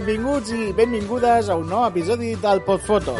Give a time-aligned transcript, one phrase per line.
[0.00, 3.12] Benvinguts i benvingudes a un nou episodi del Podfoto.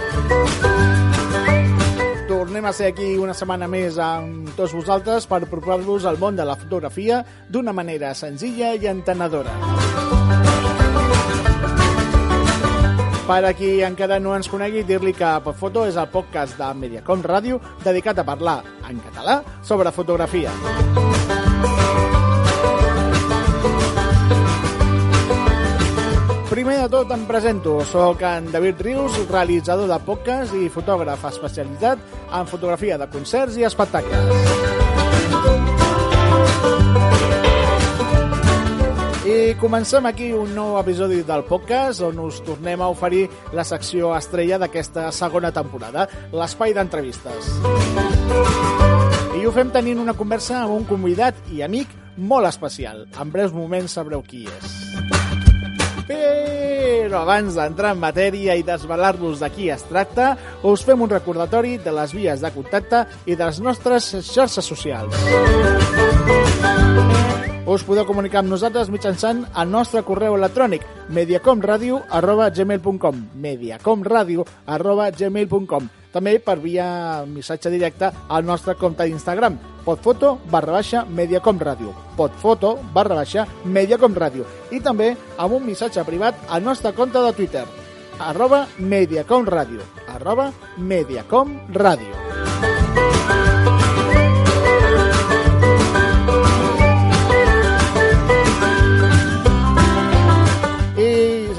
[2.25, 6.49] Tornem a ser aquí una setmana més amb tots vosaltres per proposar-vos el món de
[6.49, 7.21] la fotografia
[7.53, 9.53] d'una manera senzilla i entenedora.
[13.29, 17.29] Per a qui encara no ens conegui, dir-li que Podfoto és el podcast de Mediacom
[17.29, 20.57] Ràdio dedicat a parlar en català sobre fotografia.
[26.71, 31.99] Primer de tot em presento, sóc en David Rius, realitzador de podcast i fotògraf especialitzat
[32.31, 34.23] en fotografia de concerts i espectacles.
[39.27, 44.15] I comencem aquí un nou episodi del podcast on us tornem a oferir la secció
[44.15, 47.51] estrella d'aquesta segona temporada, l'espai d'entrevistes.
[49.41, 53.09] I ho fem tenint una conversa amb un convidat i amic molt especial.
[53.19, 55.20] En breus moments sabreu qui és.
[56.11, 60.33] Però abans d'entrar en matèria i desvelar-vos de qui es tracta,
[60.67, 65.15] us fem un recordatori de les vies de contacte i de les nostres xarxes socials.
[67.71, 70.83] Us podeu comunicar amb nosaltres mitjançant el nostre correu electrònic
[71.15, 79.59] mediacomradio arroba gmail.com mediacomradio arroba gmail.com també per via missatge directe al nostre compte d'Instagram
[79.85, 86.65] podfoto barra baixa mediacomradio podfoto barra baixa mediacomradio i també amb un missatge privat al
[86.65, 87.67] nostre compte de Twitter
[88.21, 89.81] arroba mediacomradio.
[90.09, 92.20] Arroba mediacomradio I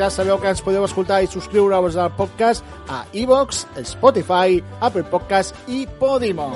[0.02, 5.54] ja sabeu que ens podeu escoltar i subscriure-vos al podcast a iVox, Spotify, Apple Podcast
[5.70, 6.48] i Podimo.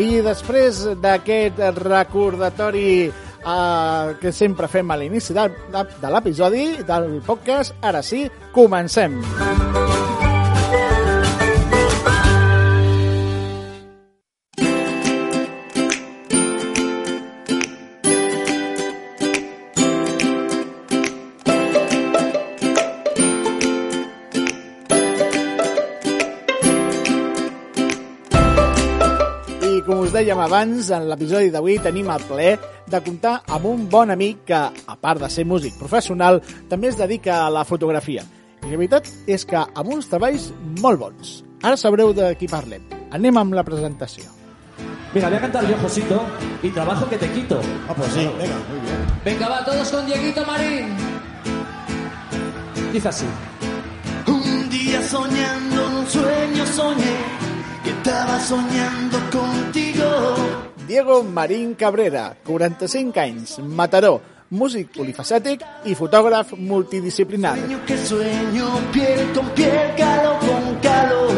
[0.00, 7.20] I després d'aquest recordatori eh, que sempre fem a l'inici de, de, de l'episodi del
[7.22, 9.20] podcast, ara sí, comencem.
[9.20, 9.89] I
[30.30, 32.52] dèiem abans, en l'episodi d'avui tenim el plaer
[32.86, 36.38] de comptar amb un bon amic que, a part de ser músic professional,
[36.70, 38.22] també es dedica a la fotografia.
[38.62, 41.32] I la veritat és que amb uns treballs molt bons.
[41.66, 42.86] Ara sabreu de qui parlem.
[43.10, 44.30] Anem amb la presentació.
[45.12, 46.22] Mira, voy a cantar yo, Josito,
[46.62, 47.58] y trabajo que te quito.
[47.88, 49.02] Ah, pues sí, venga, muy bien.
[49.24, 50.94] Venga, va, todos con Dieguito Marín.
[52.92, 53.26] Dice así.
[54.28, 57.50] Un día soñando un sueño soñé
[57.82, 60.04] que estaba soñando contigo.
[60.86, 64.20] Diego Marín Cabrera, 45 anys, Mataró,
[64.50, 67.62] músic polifacètic i fotògraf multidisciplinari.
[67.62, 71.30] Sueño que sueño, piel con piel, calor con calor.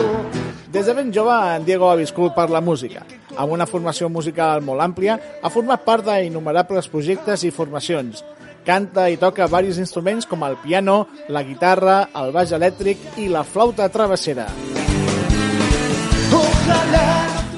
[0.73, 3.05] Des de ben jove, en Diego ha viscut per la música.
[3.37, 8.25] Amb una formació musical molt àmplia, ha format part d'innomerables projectes i formacions.
[8.65, 13.45] Canta i toca diversos instruments com el piano, la guitarra, el baix elèctric i la
[13.45, 14.49] flauta travessera.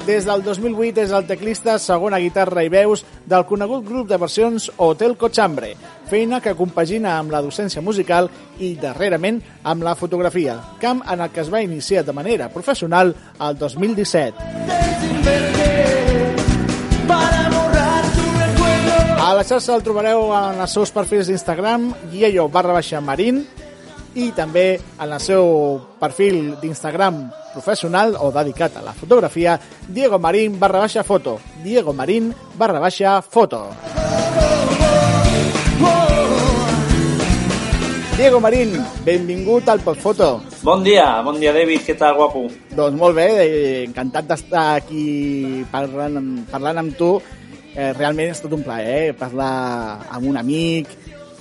[0.05, 4.67] Des del 2008 és el teclista segona guitarra i veus del conegut grup de versions
[4.77, 5.71] Hotel Cochambre,
[6.05, 8.29] feina que compagina amb la docència musical
[8.59, 13.15] i, darrerament, amb la fotografia, camp en el que es va iniciar de manera professional
[13.39, 14.85] el 2017.
[15.01, 16.35] sin verte
[17.07, 19.23] para borrar tu recuerdo.
[19.25, 23.41] A la xarxa el trobareu en els seus perfils d'Instagram, guiello barra baixa marín,
[24.13, 29.55] i també en el seu perfil d'Instagram professional o dedicat a la fotografia,
[29.87, 31.39] Diego Marín barra baixa foto.
[31.63, 33.71] Diego Marín barra baixa foto.
[38.15, 40.41] Diego Marín, benvingut al Podfoto.
[40.63, 42.45] Bon dia, bon dia David, què tal, guapo?
[42.71, 47.19] Doncs molt bé, eh, encantat d'estar aquí parlant, parlant amb tu.
[47.75, 50.87] Eh, realment és tot un plaer eh, parlar amb un amic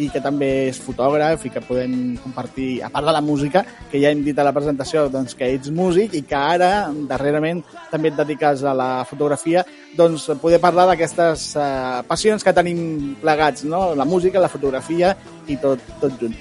[0.03, 4.01] i que també és fotògraf i que podem compartir, a part de la música, que
[4.03, 7.63] ja hem dit a la presentació doncs, que ets músic i que ara, darrerament,
[7.93, 9.65] també et dediques a la fotografia,
[9.97, 13.93] doncs poder parlar d'aquestes eh, passions que tenim plegats, no?
[13.95, 15.15] la música, la fotografia
[15.47, 16.35] i tot, tot junt.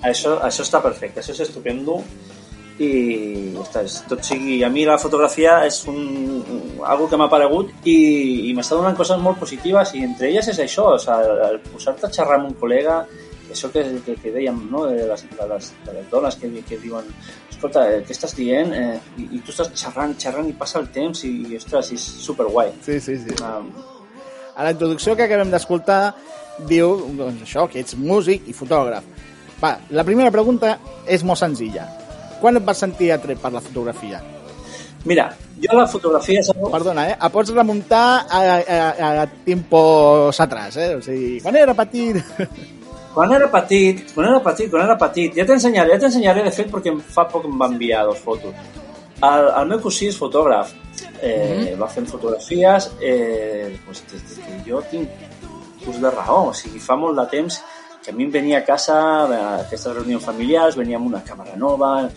[0.00, 2.00] Això, això està perfecte, això és estupendo
[2.80, 4.60] i ostres, tot sigui...
[4.64, 5.98] A mi la fotografia és un,
[6.86, 7.98] algo que m'ha aparegut i,
[8.48, 12.08] i m'està donant coses molt positives i entre elles és això, o sigui, el posar-te
[12.08, 13.02] a xerrar amb un col·lega
[13.50, 14.86] això que, que, que dèiem, no?
[14.86, 17.08] de, les, de, les, de les dones que, que diuen
[17.50, 18.72] escolta, eh, què estàs dient?
[18.72, 22.04] Eh, i, I tu estàs xerrant, xerrant i passa el temps i, i ostres, és
[22.24, 22.72] superguai.
[22.86, 23.36] Sí, sí, sí.
[23.44, 23.68] Um,
[24.56, 26.14] A la introducció que acabem d'escoltar
[26.68, 29.04] diu doncs, això, que ets músic i fotògraf.
[29.60, 31.86] Va, la primera pregunta és molt senzilla.
[32.40, 34.20] Quan et vas sentir atret per la fotografia?
[35.04, 36.42] Mira, jo la fotografia.
[36.72, 37.16] Perdona, eh?
[37.16, 38.58] Et pots remuntar a, a,
[38.90, 40.94] a, a tiempos atrás, eh?
[40.96, 42.20] O sigui, quan era petit...
[43.10, 46.68] Quan era petit, quan era petit, quan era petit, ja t'ensenyaré, ja t'ensenyaré, de fet,
[46.70, 48.54] perquè fa poc em va enviar dos fotos.
[49.18, 50.70] El, el meu cosí és fotògraf,
[51.18, 51.80] eh, mm -hmm.
[51.80, 55.08] va fent fotografies, eh, pues, des, des que jo tinc
[55.88, 57.60] ús de raó, o sigui, fa molt de temps
[58.04, 61.56] que a mi em venia a casa, a aquestes reunions familiars, venia amb una càmera
[61.56, 62.08] nova,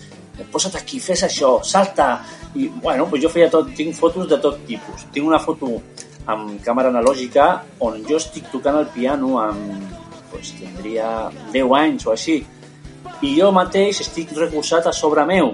[0.53, 2.23] posa't aquí, fes això, salta,
[2.55, 5.05] i bueno, pues jo feia tot, tinc fotos de tot tipus.
[5.13, 5.77] Tinc una foto
[6.29, 7.47] amb càmera analògica
[7.83, 9.93] on jo estic tocant el piano amb
[10.31, 12.39] pues, tindria 10 anys o així.
[13.23, 15.53] I jo mateix estic recolzat a sobre meu,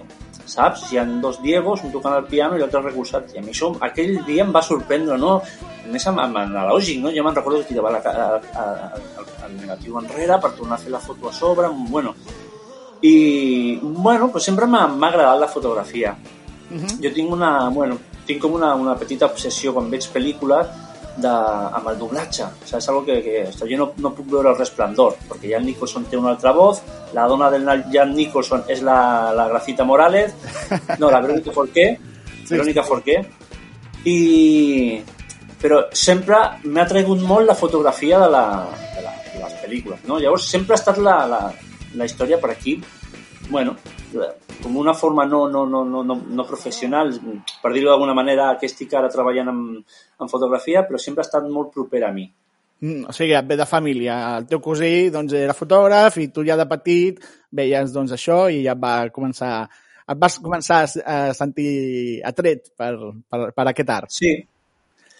[0.49, 0.87] saps?
[0.89, 3.33] Hi ha dos Diegos, un tocant el piano i l'altre recolzat.
[3.35, 5.37] I a mi això aquell dia em va sorprendre, no?
[5.39, 7.13] A més amb, amb analògic, no?
[7.13, 8.27] Jo me'n recordo que tirava la, a,
[8.63, 12.15] a, a, el negatiu enrere per tornar a fer la foto a sobre, bueno.
[13.01, 16.17] I, bueno, pues sempre m'ha agradat la fotografia.
[16.69, 16.99] Uh -huh.
[17.03, 20.67] Jo tinc una, bueno, tinc com una, una petita obsessió quan veig pel·lícules
[21.19, 21.31] de,
[21.79, 22.47] amb el doblatge.
[22.65, 26.17] És algo que, que jo no, no puc veure el resplendor, perquè Jan Nicholson té
[26.17, 26.81] una altra voz,
[27.13, 30.33] la dona del Jan Nicholson és la, la Gracita Morales,
[30.97, 31.87] no, la Verónica Forqué,
[32.45, 32.53] sí.
[32.53, 33.21] Verónica Forqué,
[34.05, 35.01] i...
[35.59, 38.45] però sempre m'ha tregut molt la fotografia de, la,
[38.95, 40.19] de, la, de les pel·lícules, no?
[40.19, 41.41] Llavors sempre ha estat la, la,
[41.95, 42.75] la història per aquí,
[43.49, 43.75] bueno,
[44.61, 47.13] com una forma no, no, no, no, no, no professional,
[47.61, 49.63] per dir-ho d'alguna manera, que estic ara treballant en,
[50.21, 52.27] en fotografia, però sempre ha estat molt proper a mi.
[52.79, 54.19] Mm, o sigui, et ve de família.
[54.37, 57.19] El teu cosí doncs, era fotògraf i tu ja de petit
[57.55, 59.65] veies doncs, això i ja va començar,
[60.05, 61.73] et vas començar a sentir
[62.25, 62.93] atret per,
[63.27, 64.15] per, per aquest art.
[64.15, 64.37] Sí,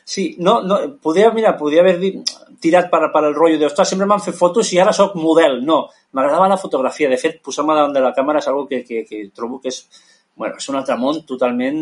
[0.09, 3.91] Sí, no, no, podia, mira, podia haver dit, tirat per, per el rotllo de, ostres,
[3.91, 5.59] sempre m'han fet fotos i ara sóc model.
[5.65, 5.81] No,
[6.15, 7.09] m'agradava la fotografia.
[7.11, 9.81] De fet, posar-me davant de la càmera és una que, que, que trobo que és,
[10.39, 11.79] bueno, és un altre món totalment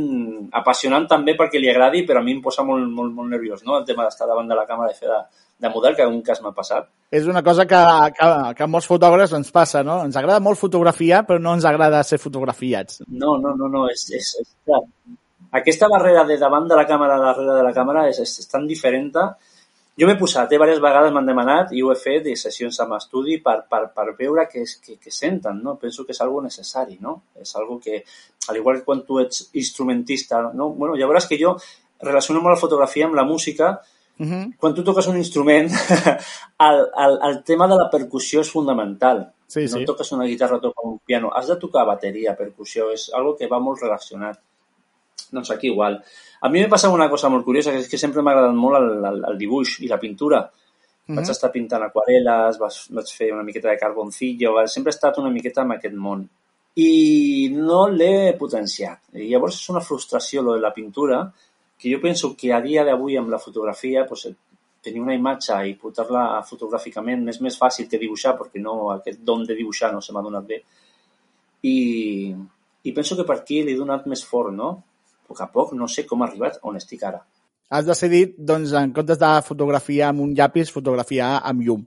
[0.59, 3.77] apassionant també perquè li agradi, però a mi em posa molt, molt, molt nerviós, no?,
[3.77, 5.19] el tema d'estar davant de la càmera i fer de,
[5.61, 6.89] de model, que un cas m'ha passat.
[7.13, 7.83] És una cosa que,
[8.17, 10.01] que, que a molts fotògrafs ens passa, no?
[10.03, 13.03] Ens agrada molt fotografiar, però no ens agrada ser fotografiats.
[13.07, 14.83] No, no, no, no, és, és, és clar
[15.51, 18.49] aquesta barrera de davant de la càmera a darrere de la càmera és, és, és
[18.51, 19.13] tan diferent.
[19.97, 22.93] Jo m'he posat, eh, diverses vegades m'han demanat i ho he fet de sessions amb
[22.99, 25.75] estudi per, per, per veure què, és, què, què senten, no?
[25.81, 27.21] Penso que és algo necessari, no?
[27.41, 28.03] És algo que,
[28.49, 30.69] al igual que quan tu ets instrumentista, no?
[30.77, 31.55] Bueno, ja veuràs que jo
[31.99, 33.77] relaciono molt la fotografia amb la música,
[34.19, 34.57] Uh -huh.
[34.57, 35.69] Quan tu toques un instrument,
[36.67, 39.31] el, el, el tema de la percussió és fundamental.
[39.45, 39.85] Sí, no sí.
[39.85, 41.29] toques una guitarra, toques un piano.
[41.31, 44.39] Has de tocar bateria, percussió, és algo que va molt relacionat.
[45.31, 45.99] Doncs aquí igual.
[46.41, 48.79] A mi m'ha passat una cosa molt curiosa, que és que sempre m'ha agradat molt
[48.79, 50.41] el, el, el dibuix i la pintura.
[50.45, 51.15] Mm -hmm.
[51.15, 55.29] Vaig estar pintant aquarel·les, vaig, vaig fer una miqueta de carboncillo, sempre he estat una
[55.29, 56.27] miqueta en aquest món.
[56.75, 58.99] I no l'he potenciat.
[59.13, 61.31] I llavors és una frustració, lo de la pintura,
[61.79, 64.27] que jo penso que a dia d'avui amb la fotografia, pues,
[64.81, 69.43] tenir una imatge i portar-la fotogràficament és més fàcil que dibuixar, perquè no, aquest don
[69.45, 70.61] de dibuixar no se m'ha donat bé.
[71.63, 72.35] I,
[72.83, 74.69] I penso que per aquí l'he donat més fort, no?
[75.27, 77.21] Poc a poc no sé com ha arribat on estic ara.
[77.69, 81.83] Has decidit, doncs, en comptes de fotografiar amb un llapis, fotografiar amb llum.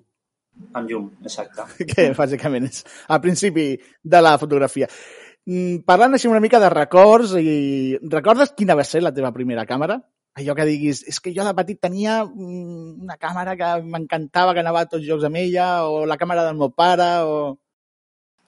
[0.77, 1.65] Amb llum, exacte.
[1.91, 3.73] Que bàsicament és al principi
[4.15, 4.91] de la fotografia.
[5.49, 9.65] Mm, parlant així una mica de records, i recordes quina va ser la teva primera
[9.67, 9.97] càmera?
[10.39, 14.63] Allò que diguis, és que jo de petit tenia mm, una càmera que m'encantava, que
[14.63, 17.41] anava a tots jocs amb ella, o la càmera del meu pare, o...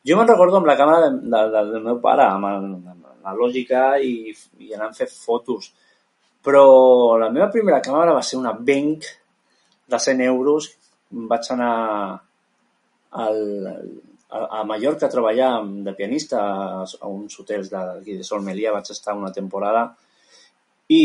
[0.06, 3.01] Jo me'n recordo amb la càmera de, de, de, del meu pare, amb, el, amb
[3.24, 5.70] la lògica i, i anar a fer fotos.
[6.42, 9.06] Però la meva primera càmera va ser una Bank
[9.92, 10.70] de 100 euros.
[11.32, 11.74] Vaig anar
[13.22, 13.40] al,
[14.30, 15.52] a, a Mallorca a treballar
[15.86, 16.40] de pianista
[16.82, 18.74] a uns hotels d'aquí de Sol Melia.
[18.74, 19.90] Vaig estar una temporada
[20.88, 21.04] i,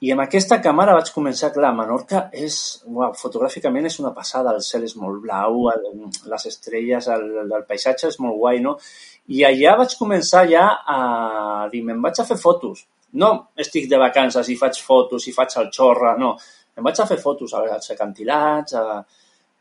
[0.00, 2.54] i amb aquesta càmera vaig començar, clar, Menorca és,
[2.88, 7.66] uau, fotogràficament és una passada, el cel és molt blau, el, les estrelles, el, el
[7.68, 8.78] paisatge és molt guai, no?
[9.36, 10.64] I allà vaig començar ja
[10.94, 12.86] a dir, me'n vaig a fer fotos.
[13.20, 13.30] No
[13.60, 16.32] estic de vacances i faig fotos i faig el xorra, no.
[16.78, 19.02] Em vaig a fer fotos als acantilats, a...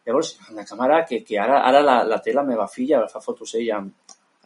[0.07, 3.51] Llavors, una càmera que, que ara, ara la, la té la meva filla, fa fotos
[3.59, 3.83] ella.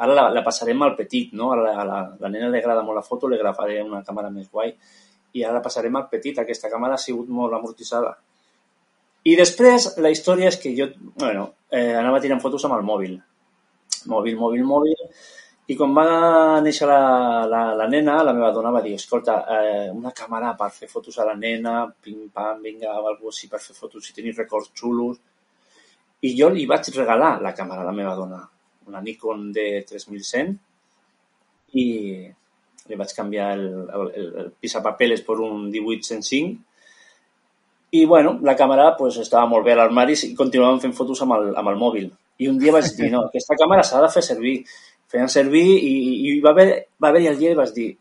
[0.01, 1.53] Ara la, la passarem al petit, no?
[1.53, 4.49] Ara la, la, la nena li agrada molt la foto, li agafaré una càmera més
[4.49, 4.73] guai.
[5.33, 8.15] I ara passarem al petit, aquesta càmera ha sigut molt amortitzada.
[9.23, 13.21] I després, la història és que jo, bueno, eh, anava tirant fotos amb el mòbil
[14.09, 15.07] mòbil, mòbil, mòbil,
[15.71, 19.85] I quan va néixer la, la, la nena, la meva dona va dir, escolta, eh,
[19.95, 24.03] una càmera per fer fotos a la nena, pim-pam, vinga, algo així per fer fotos,
[24.03, 25.21] si teniu records xulos.
[26.27, 28.41] I jo li vaig regalar la càmera a la meva dona,
[28.91, 30.51] una Nikon D3100,
[31.79, 31.87] i
[32.89, 36.59] li vaig canviar el, el, el, el pisapapeles per un 1805,
[37.93, 41.35] i bueno, la càmera pues, estava molt bé a l'armari i continuàvem fent fotos amb
[41.35, 42.07] el, amb el mòbil.
[42.41, 44.55] I un dia vaig dir, no, aquesta càmera s'ha de fer servir.
[45.13, 45.93] Feien servir i,
[46.25, 47.91] i va haver, va haver el dia i vaig dir,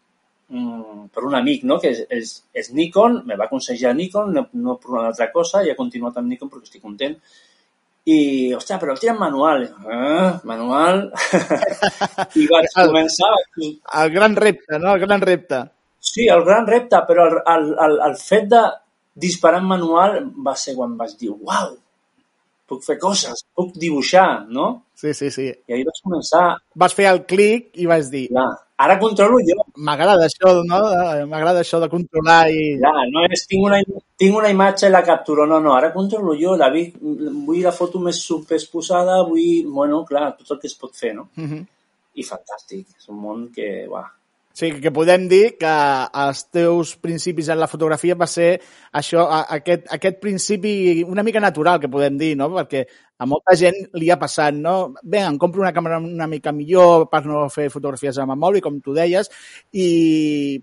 [0.49, 4.47] mm, per un amic, no?, que és, és, és Nikon, me va aconsellar Nikon, no,
[4.65, 7.19] no per una altra cosa, i he continuat amb Nikon perquè estic content.
[8.05, 8.19] I,
[8.57, 9.69] ostres, però el tira en manual.
[9.87, 11.05] Ah, manual.
[12.41, 13.31] I vaig començar...
[14.03, 14.97] El gran repte, no?
[14.97, 15.61] El gran repte.
[16.03, 18.63] Sí, el gran repte, però el, el, el, el fet de
[19.27, 21.77] disparar en manual va ser quan vaig dir, uau,
[22.73, 24.69] puc fer coses, puc dibuixar, no?
[24.97, 25.49] Sí, sí, sí.
[25.69, 26.45] I ahir vaig començar...
[26.79, 28.25] Vas fer el clic i vas dir...
[28.31, 28.47] Clar,
[28.87, 29.59] ara controlo jo.
[29.89, 30.81] M'agrada això, no?
[31.33, 32.63] M'agrada això de controlar i...
[32.81, 33.83] Clar, no és tinc una,
[34.23, 37.75] tinc una imatge i la capturo, no, no, ara controlo jo, la vi, vull la
[37.77, 39.69] foto més superposada, vull...
[39.69, 41.29] Bueno, clar, tot el que es pot fer, no?
[41.37, 41.63] Uh -huh.
[42.15, 44.09] I fantàstic, és un món que, uah,
[44.53, 45.73] Sí, que podem dir que
[46.25, 48.51] els teus principis en la fotografia va ser
[48.93, 49.25] això,
[49.57, 50.73] aquest, aquest principi
[51.09, 52.51] una mica natural, que podem dir, no?
[52.53, 52.83] Perquè
[53.23, 54.75] a molta gent li ha passat, no?
[55.01, 58.61] Bé, em compro una càmera una mica millor per no fer fotografies amb el mòbil,
[58.65, 59.31] com tu deies,
[59.73, 59.87] i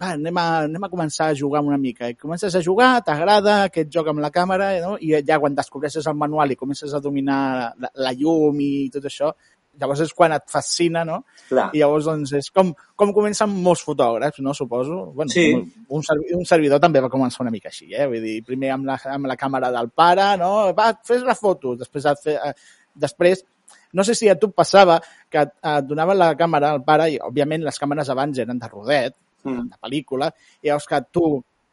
[0.01, 2.11] va, anem, a, anem a començar a jugar una mica.
[2.11, 4.97] I comences a jugar, t'agrada aquest joc amb la càmera, no?
[5.01, 7.39] i ja quan descobreixes el manual i comences a dominar
[7.73, 9.33] la, la llum i tot això,
[9.79, 11.21] llavors és quan et fascina, no?
[11.49, 11.69] Clar.
[11.73, 14.53] I llavors, doncs, és com, com comencen molts fotògrafs, no?
[14.53, 15.05] Suposo.
[15.13, 15.53] Bueno, Sí.
[15.87, 18.07] un, servi un servidor també va començar una mica així, eh?
[18.07, 20.73] Vull dir, primer amb la, amb la càmera del pare, no?
[20.73, 21.75] Va, fes la foto.
[21.75, 22.53] Després, et fe, eh,
[22.95, 23.45] després
[23.93, 24.99] no sé si a tu passava
[25.29, 28.67] que et, et donaven la càmera al pare i, òbviament, les càmeres abans eren de
[28.67, 29.69] rodet, Mm.
[29.71, 30.27] de pel·lícula,
[30.61, 31.21] i llavors que tu,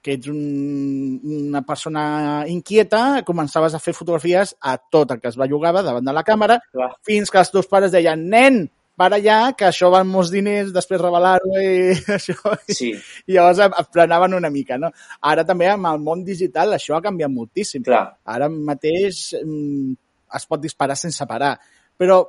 [0.07, 1.19] que ets un,
[1.51, 2.07] una persona
[2.47, 6.61] inquieta, començaves a fer fotografies a tot el que es bellugava davant de la càmera,
[6.71, 6.93] Clar.
[7.07, 8.61] fins que els teus pares deien, nen,
[8.97, 12.55] para ja, que això val molts diners, després revelar-ho i això.
[12.71, 12.93] Sí,
[13.27, 14.93] I llavors frenaven una mica, no?
[15.21, 17.85] Ara també amb el món digital això ha canviat moltíssim.
[17.85, 18.07] clar.
[18.25, 19.93] Ara mateix mm,
[20.39, 21.57] es pot disparar sense parar.
[21.99, 22.23] Però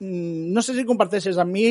[0.00, 1.68] mm, no sé si comparteixes amb mi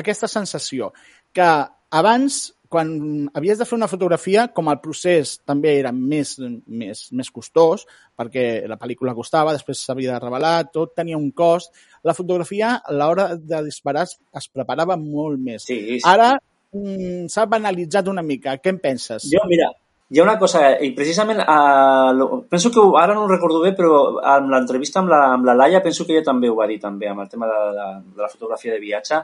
[0.00, 0.94] aquesta sensació
[1.36, 1.50] que
[1.92, 2.92] abans, quan
[3.36, 6.34] havies de fer una fotografia, com el procés també era més,
[6.66, 7.84] més, més costós,
[8.18, 11.74] perquè la pel·lícula costava, després s'havia de revelar, tot tenia un cost,
[12.08, 15.68] la fotografia a l'hora de disparar es, es preparava molt més.
[15.68, 16.00] Sí, sí.
[16.08, 18.56] Ara mm, s'ha banalitzat una mica.
[18.58, 19.28] Què en penses?
[19.28, 19.68] Jo, mira,
[20.12, 23.70] hi ha una cosa, i precisament, uh, lo, penso que ara no ho recordo bé,
[23.76, 26.76] però amb l'entrevista amb, la, amb la Laia penso que ella també ho va dir
[26.82, 27.86] també, amb el tema de, de,
[28.16, 29.22] de la fotografia de viatge,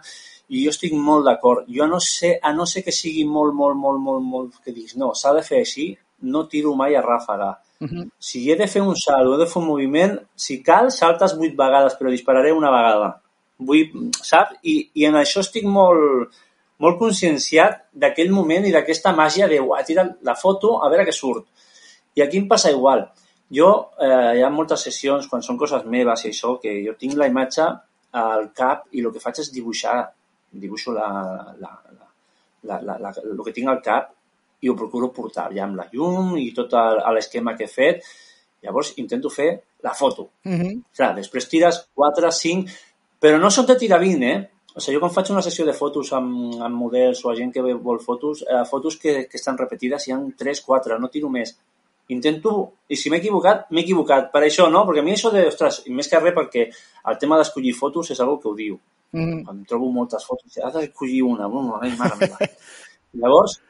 [0.48, 1.68] i jo estic molt d'acord.
[1.68, 4.96] Jo no sé, a no ser que sigui molt, molt, molt, molt, molt, que diguis,
[4.96, 5.90] no, s'ha de fer així,
[6.32, 7.54] no tiro mai a ràfaga.
[7.80, 8.10] Uh -huh.
[8.18, 11.36] Si he de fer un salt o he de fer un moviment, si cal, saltes
[11.36, 13.20] vuit vegades, però dispararé una vegada.
[13.58, 14.56] Vull, saps?
[14.62, 16.30] I, I en això estic molt,
[16.78, 21.12] molt conscienciat d'aquell moment i d'aquesta màgia de, uah, tira la foto, a veure què
[21.12, 21.44] surt.
[22.14, 23.08] I aquí em passa igual.
[23.50, 27.14] Jo, eh, hi ha moltes sessions, quan són coses meves i això, que jo tinc
[27.14, 27.66] la imatge
[28.12, 30.12] al cap i el que faig és dibuixar,
[30.50, 31.08] dibuixo la,
[31.58, 31.72] la,
[32.62, 34.14] la, la, la, el que tinc al cap
[34.60, 36.74] i ho procuro portar ja amb la llum i tot
[37.14, 38.04] l'esquema que he fet.
[38.64, 39.50] Llavors intento fer
[39.86, 40.30] la foto.
[40.44, 40.82] Uh -huh.
[40.96, 42.70] Clar, després tires 4, 5,
[43.20, 44.50] però no són de tirar 20, eh?
[44.74, 47.52] O sigui, jo quan faig una sessió de fotos amb, amb models o a gent
[47.52, 51.28] que vol fotos, eh, fotos que, que estan repetides hi ha 3, 4, no tiro
[51.28, 51.56] més.
[52.08, 54.30] Intento, i si m'he equivocat, m'he equivocat.
[54.32, 54.84] Per això, no?
[54.86, 56.68] Perquè a mi això de, ostres, més que res perquè
[57.10, 58.78] el tema d'escollir fotos és algo que ho diu.
[59.12, 59.44] Uh -huh.
[59.44, 61.46] Quan trobo moltes fotos, has d'escollir una.
[61.46, 62.38] una ai, mare meva.
[63.20, 63.60] Llavors,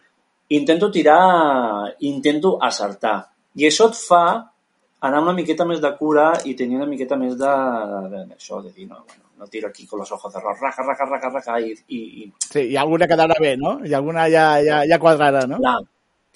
[0.48, 3.30] intento tirar, intento acertar.
[3.54, 4.24] I això et fa
[5.00, 7.54] anar una miqueta més de cura i tenir una miqueta més de,
[8.10, 10.82] de, de això, de dir, no, bueno, no tiro aquí con los ojos cerrados, raja,
[10.82, 13.78] raja, raja, raja, i, i, i Sí, i alguna quedarà bé, no?
[13.84, 15.58] I alguna ja, ja, ja quadrarà, no?
[15.62, 15.78] clar,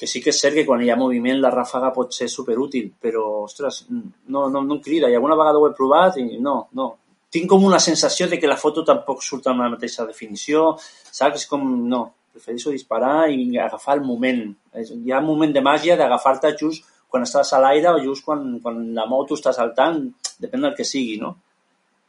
[0.03, 2.89] que sí que és cert que quan hi ha moviment la ràfaga pot ser superútil,
[3.01, 5.11] però, ostres, no, no, no em crida.
[5.11, 6.89] I alguna vegada ho he provat i no, no.
[7.33, 10.73] Tinc com una sensació de que la foto tampoc surt amb la mateixa definició,
[11.09, 11.43] saps?
[11.43, 14.43] És com, no, prefereixo disparar i agafar el moment.
[14.77, 18.45] Hi ha un moment de màgia d'agafar-te just quan estàs a l'aire o just quan,
[18.65, 20.01] quan la moto està saltant,
[20.41, 21.35] depèn del que sigui, no?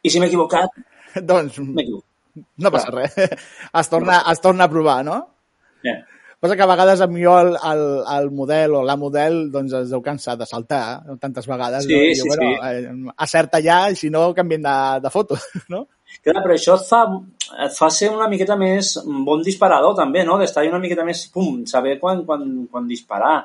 [0.04, 0.80] I si m'he equivocat,
[1.32, 2.10] doncs m'he equivocat.
[2.64, 3.18] no passa res.
[3.82, 5.20] Es torna, es torna a provar, no?
[5.84, 6.04] Yeah.
[6.44, 7.82] Passa que a vegades a mi el, el,
[8.18, 11.86] el model o la model doncs es deu cansar de saltar tantes vegades.
[11.88, 12.02] Sí, no?
[12.04, 14.74] I, sí, bueno, Eh, acerta ja i si no canviem de,
[15.06, 15.38] de foto,
[15.72, 15.86] no?
[16.20, 17.00] Clar, però això et fa,
[17.64, 20.36] et fa ser una miqueta més bon disparador, també, no?
[20.42, 23.38] D'estar una miqueta més, pum, saber quan, quan, quan disparar.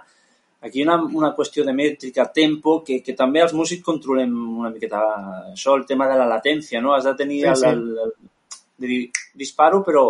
[0.67, 5.05] Aquí una, una qüestió de mètrica, tempo, que, que també els músics controlem una miqueta
[5.53, 6.97] això, el tema de la latència, no?
[6.97, 7.71] Has de tenir Sí, el, sí.
[7.71, 8.17] el, el,
[8.83, 9.05] de dir,
[9.39, 10.05] disparo, però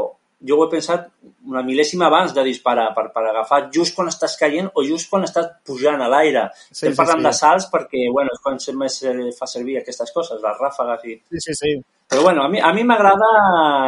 [0.47, 1.09] jo ho he pensat
[1.49, 5.27] una mil·lèsima abans de disparar, per, per agafar just quan estàs caient o just quan
[5.27, 6.49] estàs pujant a l'aire.
[6.69, 7.27] Sí, Estem sí, parlant sí.
[7.27, 11.09] de salts perquè, bueno, és quan se més eh, fa servir aquestes coses, les ràfegues
[11.09, 11.17] i...
[11.35, 11.73] Sí, sí, sí.
[12.09, 13.33] Però bueno, a mi, a mi m'agrada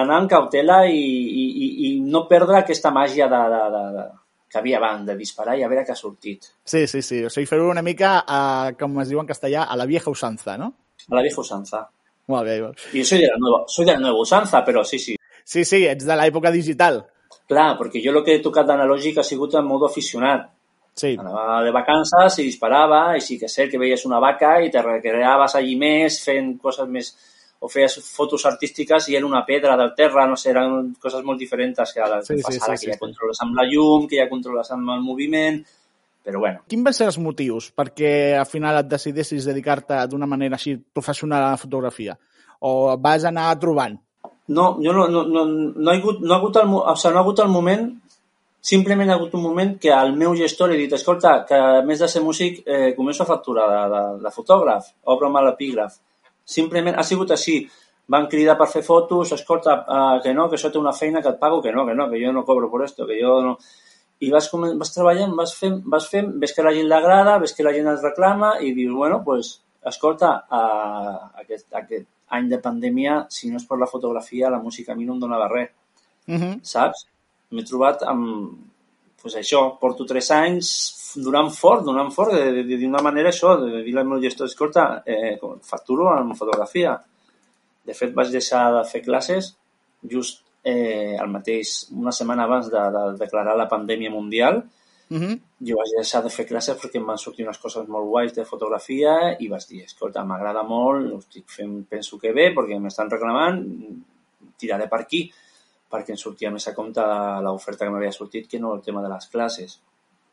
[0.03, 4.09] anar amb cautela i, i, i, i no perdre aquesta màgia de, de, de, de,
[4.51, 6.51] que havia abans, de disparar i a veure què ha sortit.
[6.67, 7.23] Sí, sí, sí.
[7.25, 8.43] O sigui, fer-ho una mica, a,
[8.77, 10.75] com es diu en castellà, a la vieja usanza, no?
[11.07, 11.87] A la vieja usanza.
[12.31, 12.61] Molt bé.
[12.61, 12.75] bé.
[12.93, 15.17] Y soy de la nueva, soy de la nueva usanza, però sí, sí.
[15.51, 17.01] Sí, sí, ets de l'època digital.
[17.51, 20.47] Clar, perquè jo el que he tocat d'analògic ha sigut en modo aficionat.
[21.01, 21.17] Sí.
[21.19, 24.71] Anava de vacances i disparava, i sí que és cert que veies una vaca i
[24.71, 27.11] te recreaves allí més, fent coses més
[27.61, 31.41] o feies fotos artístiques i era una pedra del terra, no sé, eren coses molt
[31.43, 33.03] diferents que ara Sí, sí, sí, sí, sí, que sí, ja sí.
[33.03, 35.59] controles amb la llum, que ja controles amb el moviment,
[36.25, 40.57] però bueno, Quins van ser els motius perquè al final et decidessis dedicar-te d'una manera
[40.57, 42.17] així professional a la fotografia?
[42.61, 43.99] O vas anar trobant?
[44.51, 47.19] No, jo no, no, no, no, ha hagut, no, ha hagut el, o sigui, no
[47.21, 47.85] ha hagut el moment,
[48.71, 52.03] simplement ha hagut un moment que al meu gestor he dit, escolta, que a més
[52.03, 55.97] de ser músic eh, començo a facturar de, de, de fotògraf, obre'm a l'epígraf.
[56.57, 57.63] Simplement ha sigut així.
[58.11, 61.31] Van cridar per fer fotos, escolta, eh, que no, que això té una feina que
[61.31, 63.57] et pago, que no, que no, que jo no cobro por esto, que jo no...
[64.21, 67.65] I vas, vas treballant, vas fent, vas fent, ves que la gent l'agrada, ves que
[67.65, 73.27] la gent es reclama i dius, bueno, pues, escolta, eh, aquest, aquest any de pandèmia,
[73.29, 75.71] si no és per la fotografia, la música a mi no em donava res
[76.29, 76.59] Uh -huh.
[76.63, 77.07] saps?
[77.51, 78.53] M'he trobat amb,
[79.21, 83.57] pues això, porto tres anys donant fort, donant fort, de- de- de- d'una manera això,
[83.59, 87.01] de dir al meu gestor, escolta, eh, facturo amb fotografia.
[87.85, 89.57] De fet, vaig deixar de fer classes
[90.09, 94.63] just eh, el mateix, una setmana abans de, de declarar la pandèmia mundial,
[95.11, 95.41] Uh -huh.
[95.59, 98.45] jo vaig deixar de fer classes perquè em van sortir unes coses molt guais de
[98.45, 103.11] fotografia i vaig dir, escolta, m'agrada molt, ho estic fent, penso que bé, perquè m'estan
[103.11, 103.59] reclamant,
[104.57, 105.33] tiraré per aquí,
[105.91, 107.03] perquè em sortia més a compte
[107.43, 109.81] l'oferta que m'havia sortit que no el tema de les classes.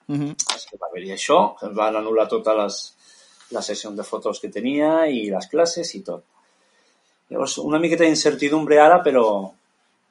[0.07, 0.35] Uh -huh.
[0.53, 2.75] Així que va haver-hi això, ens van anul·lar totes les,
[3.51, 6.23] les sessions de fotos que tenia i les classes i tot.
[7.29, 9.51] Llavors, una miqueta d'incertidumbre ara, però,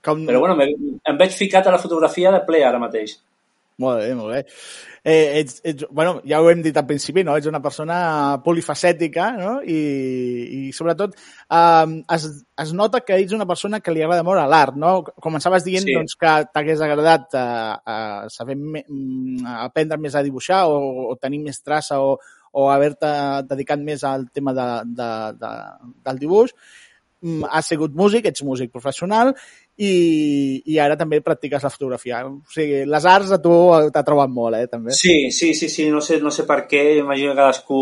[0.02, 0.26] Com...
[0.26, 0.57] però bueno,
[1.05, 3.18] em veig ficat a la fotografia de ple ara mateix.
[3.79, 4.39] Molt bé, molt bé.
[5.05, 7.35] Eh, ets, ets, bueno, ja ho hem dit al principi, no?
[7.37, 7.97] Ets una persona
[8.45, 9.51] polifacètica, no?
[9.61, 9.77] I,
[10.57, 12.25] i sobretot eh, es,
[12.65, 14.95] es nota que ets una persona que li agrada molt a l'art, no?
[15.21, 15.93] Començaves dient Sí.
[15.93, 20.81] doncs, que t'hagués agradat eh, eh, saber me, mm, aprendre més a dibuixar o,
[21.12, 22.17] o tenir més traça o,
[22.57, 23.12] o haver-te
[23.53, 25.12] dedicat més al tema de, de,
[25.45, 25.55] de,
[26.09, 26.57] del dibuix.
[27.21, 29.37] Mm, Has sigut músic, ets músic professional
[29.77, 32.23] i, i ara també practiques la fotografia.
[32.25, 33.53] O sigui, les arts a tu
[33.93, 34.95] t'ha trobat molt, eh, també.
[34.97, 37.81] Sí, sí, sí, sí, no sé, no sé per què, imagino que cadascú,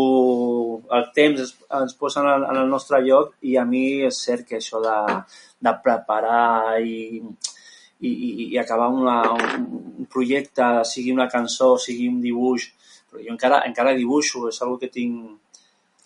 [0.97, 4.19] el temps es, ens posa en el, en el nostre lloc i a mi és
[4.27, 4.97] cert que això de,
[5.63, 7.21] de preparar i,
[8.01, 12.67] i, i, i acabar una, un projecte, sigui una cançó, sigui un dibuix,
[13.07, 15.39] però jo encara, encara dibuixo, és una que tinc...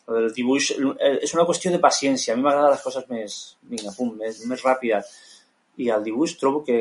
[0.09, 3.33] El dibuix eh, és una qüestió de paciència, a mi m'agraden les coses més,
[3.69, 5.11] vinga, pum, més, més ràpides
[5.79, 6.77] i el dibuix trobo que,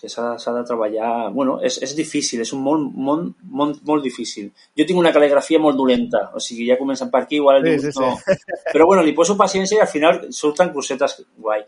[0.00, 1.30] que s'ha de treballar...
[1.32, 4.50] Bueno, és, és difícil, és un món, món, món molt difícil.
[4.76, 7.70] Jo tinc una cal·ligrafia molt dolenta, o sigui, ja comencen per aquí, igual el Sí,
[7.76, 8.00] dibuix sí, sí.
[8.02, 8.70] no...
[8.72, 11.62] Però bueno, li poso paciència i al final surten cosetes guai.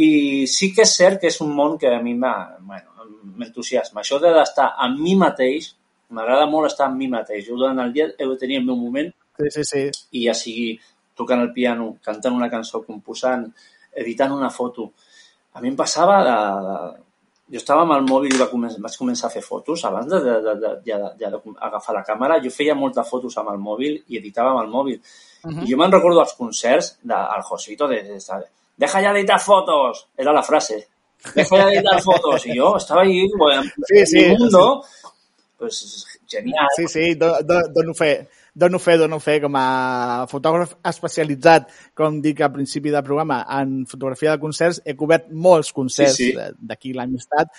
[0.00, 2.88] I sí que és cert que és un món que a mi m'ha- bueno,
[3.36, 4.00] m'entusiasma.
[4.00, 5.74] Això de d'estar amb mi mateix,
[6.16, 7.44] m'agrada molt estar amb mi mateix.
[7.46, 9.82] Jo durant el dia he de tenir el meu moment Sí, sí, sí.
[10.16, 10.72] i ja sigui
[11.16, 13.44] tocant el piano, cantant una cançó, composant,
[13.96, 14.90] editant una foto.
[15.54, 16.36] A mi em passava de,
[16.66, 16.76] de...
[17.50, 20.20] Jo estava amb el mòbil i va començar, vaig començar a fer fotos abans de,
[20.22, 22.38] de, de, de, de, de, de agafar la càmera.
[22.44, 25.00] Jo feia moltes fotos amb el mòbil i editava amb el mòbil.
[25.42, 25.66] Uh -huh.
[25.66, 28.46] I jo me'n recordo als concerts del Josito de, de, de
[28.80, 30.08] Deja ya de editar fotos!
[30.16, 30.88] Era la frase.
[31.34, 32.46] Deja ya de editar fotos.
[32.46, 34.82] I jo estava ahí, bueno, Sí, sí, en mi mundo,
[35.58, 36.66] pues genial.
[36.76, 38.28] Sí, sí, do, do, dono fe.
[38.54, 43.84] Dono fe, dono fe, com a fotògraf especialitzat, com dic al principi del programa, en
[43.86, 46.48] fotografia de concerts, he cobert molts concerts Sí, sí.
[46.58, 47.52] d'aquí l'amistat,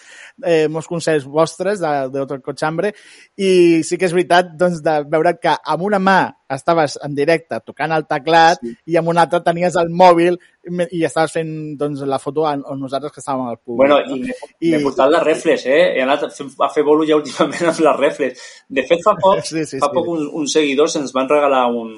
[0.43, 2.93] eh, molts concerts vostres de, de Otro Cochambre,
[3.37, 6.19] i sí que és veritat doncs, de veure que amb una mà
[6.51, 8.75] estaves en directe tocant el teclat Sí.
[8.91, 10.35] i amb una altra tenies el mòbil
[10.69, 13.79] i estaves fent doncs, la foto a, a nosaltres que estàvem al públic.
[13.81, 14.35] Bueno, no?
[14.61, 15.81] i m'he portat les reflex, eh?
[15.95, 18.45] He anat a fer, bolo ja últimament amb les reflex.
[18.69, 19.95] De fet, fa poc, Sí, sí, fa sí.
[19.95, 21.95] poc un, uns seguidors ens van regalar un,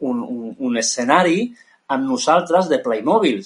[0.00, 1.52] un, un, un escenari
[1.90, 3.44] amb nosaltres de Playmobil,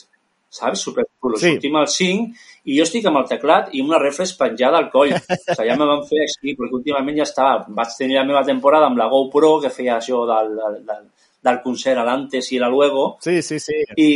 [0.49, 0.87] saps?
[0.89, 1.37] Superxulo.
[1.37, 1.45] Sí.
[1.45, 1.55] Sí.
[1.59, 5.13] Sortim al 5 i jo estic amb el teclat i una reflex penjada al coll.
[5.13, 7.67] o sigui, ja me van fer així, perquè últimament ja estava.
[7.69, 11.05] Vaig tenir la meva temporada amb la GoPro, que feia això del, del, del,
[11.45, 13.77] del concert a l'antes i la luego, Sí, sí, sí.
[14.01, 14.11] i,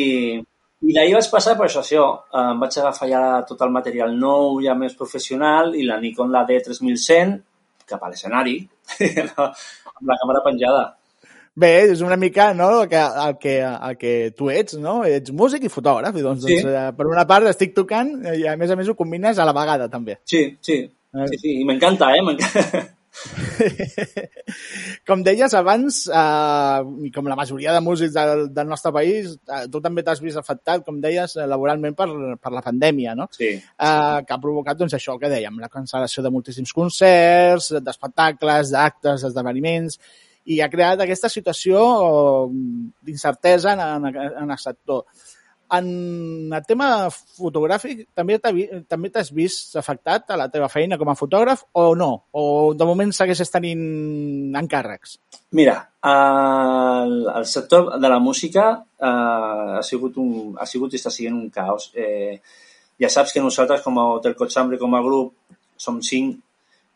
[0.80, 2.04] i d'ahir vaig passar per això, això.
[2.40, 6.46] Em vaig agafar ja tot el material nou, ja més professional, i la Nikon la
[6.48, 7.36] D3100
[7.88, 8.58] cap a l'escenari,
[9.38, 10.86] amb la càmera penjada.
[11.58, 15.00] Bé, és una mica no, el, que, el, que, el que tu ets, no?
[15.08, 16.60] Ets músic i fotògraf, i doncs, Sí.
[16.60, 19.46] doncs eh, per una part estic tocant i a més a més ho combines a
[19.48, 20.20] la vegada també.
[20.24, 21.56] Sí, sí, sí, sí.
[21.60, 22.22] i m'encanta, eh?
[25.08, 29.80] Com deies abans, eh, com la majoria de músics del, del nostre país, eh, tu
[29.84, 32.08] també t'has vist afectat, com deies, laboralment per,
[32.42, 33.28] per la pandèmia, no?
[33.34, 38.72] Sí, eh, que ha provocat doncs, això que dèiem, la cancel·lació de moltíssims concerts, d'espectacles,
[38.74, 39.98] d'actes, d'esdeveniments,
[40.48, 41.80] i ha creat aquesta situació
[43.04, 45.04] d'incertesa en, en, en el sector.
[45.76, 45.88] En
[46.54, 51.90] el tema fotogràfic, també t'has vist afectat a la teva feina com a fotògraf o
[51.98, 52.10] no?
[52.32, 55.18] O de moment segueixes tenint encàrrecs?
[55.58, 55.76] Mira,
[56.08, 61.36] el, el sector de la música eh, ha, sigut un, ha sigut i està sent
[61.36, 61.90] un caos.
[61.94, 62.38] Eh,
[62.98, 65.34] ja saps que nosaltres, com a Hotel Cochambre, com a grup,
[65.76, 66.40] som cinc,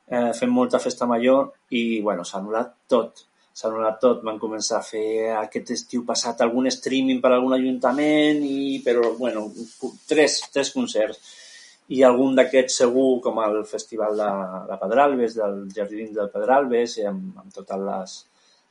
[0.09, 3.27] eh, fem molta festa major i, bueno, s'ha anul·lat tot.
[3.53, 4.23] S'ha anul·lat tot.
[4.27, 9.47] Van començar a fer aquest estiu passat algun streaming per algun ajuntament, i, però, bueno,
[10.09, 11.39] tres, tres concerts
[11.93, 14.31] i algun d'aquests segur, com el Festival de,
[14.71, 18.17] de Pedralbes, del Jardí del Pedralbes, i amb, amb totes les,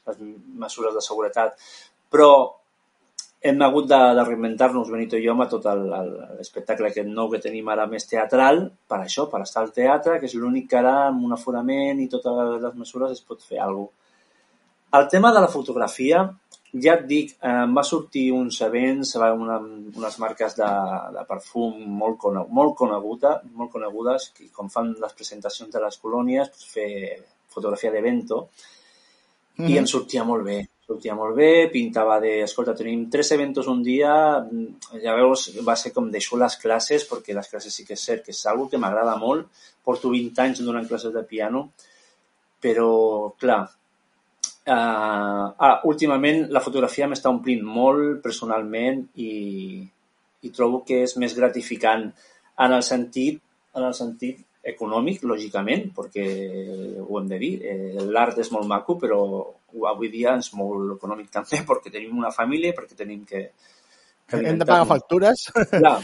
[0.09, 0.25] les
[0.63, 1.59] mesures de seguretat.
[2.11, 2.31] Però
[3.41, 7.69] hem hagut de, de reinventar-nos, Benito i jo, amb tot l'espectacle aquest nou que tenim
[7.73, 11.25] ara més teatral, per això, per estar al teatre, que és l'únic que ara, amb
[11.25, 14.00] un aforament i totes les mesures, es pot fer alguna cosa.
[14.97, 16.25] El tema de la fotografia,
[16.85, 19.57] ja et dic, eh, em va sortir uns events, va una,
[20.01, 20.67] unes marques de,
[21.15, 25.97] de perfum molt, cone, molt, coneguda, molt conegudes, i com fan les presentacions de les
[26.03, 26.91] colònies, doncs fer
[27.51, 28.45] fotografia d'evento,
[29.67, 30.59] i em sortia molt bé.
[30.87, 32.31] Sortia molt bé, pintava de...
[32.43, 37.35] Escolta, tenim tres eventos un dia, mm, llavors va ser com deixo les classes, perquè
[37.37, 39.47] les classes sí que és cert que és algo que m'agrada molt.
[39.85, 41.69] Porto 20 anys donant classes de piano,
[42.61, 42.89] però,
[43.39, 43.63] clar,
[44.61, 49.31] Uh, ah, últimament la fotografia m'està omplint molt personalment i,
[50.45, 52.05] i trobo que és més gratificant
[52.61, 53.39] en el sentit,
[53.73, 56.25] en el sentit econòmic, lògicament, perquè
[57.01, 59.21] ho hem de dir, eh, l'art és molt maco, però
[59.89, 63.47] avui dia és molt econòmic també, perquè tenim una família, perquè tenim que...
[64.29, 65.47] que Hem de pagar factures?
[65.73, 65.97] Clar,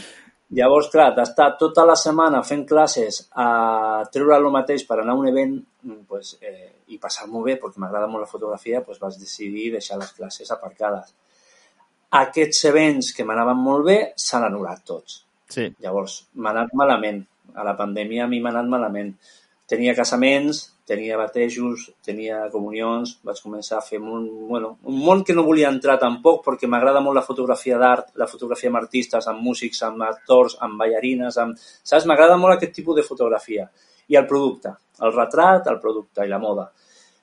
[0.56, 5.20] llavors, clar, d'estar tota la setmana fent classes a treure el mateix per anar a
[5.20, 9.18] un event mm, pues, eh, i passar-m'ho bé, perquè m'agrada molt la fotografia, pues, vaig
[9.20, 11.12] decidir deixar les classes aparcades.
[12.18, 15.22] Aquests events que m'anaven molt bé s'han anul·lat tots.
[15.52, 15.66] Sí.
[15.84, 17.20] Llavors, m'ha anat malament.
[17.58, 19.12] A la pandèmia a mi m'ha anat malament.
[19.68, 25.34] Tenia casaments, tenia batejos, tenia comunions, vaig començar a fer un, bueno, un món que
[25.36, 29.44] no volia entrar tampoc perquè m'agrada molt la fotografia d'art, la fotografia amb artistes, amb
[29.44, 31.60] músics, amb actors, amb ballarines, amb...
[31.60, 32.08] saps?
[32.08, 33.68] M'agrada molt aquest tipus de fotografia.
[34.08, 34.72] I el producte,
[35.04, 36.70] el retrat, el producte i la moda.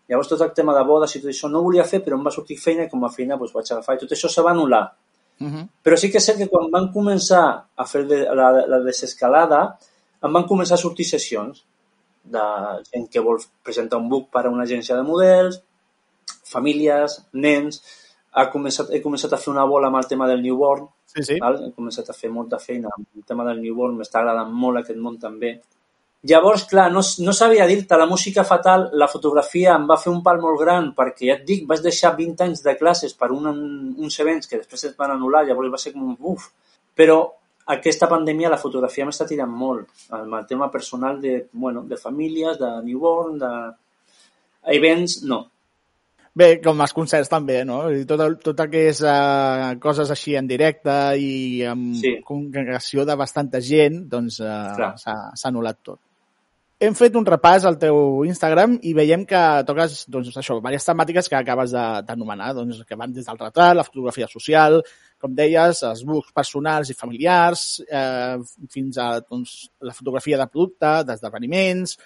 [0.06, 2.30] Llavors tot el tema de bodes i tot això no ho volia fer, però em
[2.30, 4.54] va sortir feina i com a feina doncs, vaig agafar i tot això se va
[4.54, 4.86] anul·lar.
[5.42, 5.68] Uh -huh.
[5.82, 9.80] Però sí que és cert que quan van començar a fer de, la, la desescalada,
[10.22, 11.66] em van començar a sortir sessions
[12.32, 12.46] de
[12.90, 15.62] gent que vol presentar un book per a una agència de models,
[16.56, 17.84] famílies, nens...
[18.36, 21.36] Ha començat, he començat a fer una bola amb el tema del newborn, Sí, sí.
[21.40, 21.56] val?
[21.64, 25.00] he començat a fer molta feina amb el tema del newborn, m'està agradant molt aquest
[25.00, 25.54] món també.
[26.28, 30.20] Llavors, clar, no, no sabia dir-te, la música fatal, la fotografia em va fer un
[30.26, 33.48] pal molt gran, perquè ja et dic, vaig deixar 20 anys de classes per un,
[34.02, 36.50] uns events que després es van anul·lar, llavors va ser com un buf.
[36.98, 37.20] Però
[37.74, 42.60] aquesta pandèmia la fotografia m'està tirant molt, amb el tema personal de, bueno, de famílies,
[42.62, 43.52] de newborn, de
[44.78, 45.46] events, no.
[46.36, 47.80] Bé, com els concerts també, no?
[48.08, 52.18] Tot, el, tot el que és uh, coses així en directe i amb Sí.
[52.28, 55.16] congregació de bastanta gent, doncs uh, s'ha
[55.48, 56.00] anul·lat tot.
[56.86, 57.96] Hem fet un repàs al teu
[58.28, 63.14] Instagram i veiem que toques doncs, això, diverses temàtiques que acabes d'anomenar, doncs, que van
[63.16, 64.78] des del retrat, la fotografia social,
[65.22, 68.38] com deies, els books personals i familiars, eh,
[68.76, 71.98] fins a doncs, la fotografia de producte, d'esdeveniments,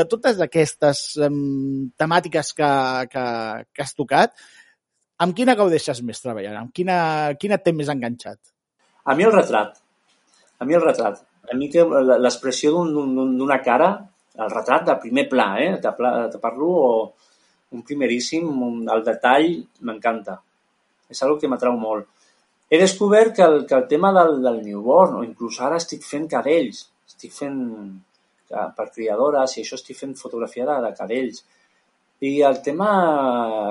[0.00, 2.72] de totes aquestes um, temàtiques que,
[3.12, 3.24] que,
[3.70, 4.34] que has tocat,
[5.22, 6.58] amb quina gaudeixes més treballant?
[6.64, 6.98] Amb quina,
[7.38, 8.40] quina et té més enganxat?
[9.06, 9.78] A mi el retrat.
[10.58, 11.22] A mi el retrat.
[11.52, 11.84] A mi que
[12.24, 13.88] l'expressió d'un- d'un- d'una cara,
[14.38, 15.78] el retrat de primer pla, eh?
[15.82, 15.90] Te,
[16.32, 16.90] te parlo o
[17.76, 19.48] un primeríssim, un, el detall
[19.88, 20.38] m'encanta.
[21.10, 22.06] És algo que m'atrau molt.
[22.70, 26.26] he descobert que el, que el tema del, del newborn, o inclús ara estic fent
[26.28, 27.60] cadells, estic fent
[28.50, 31.44] eh, per criadores i això estic fent fotografia de, de cadells.
[32.20, 32.90] I el tema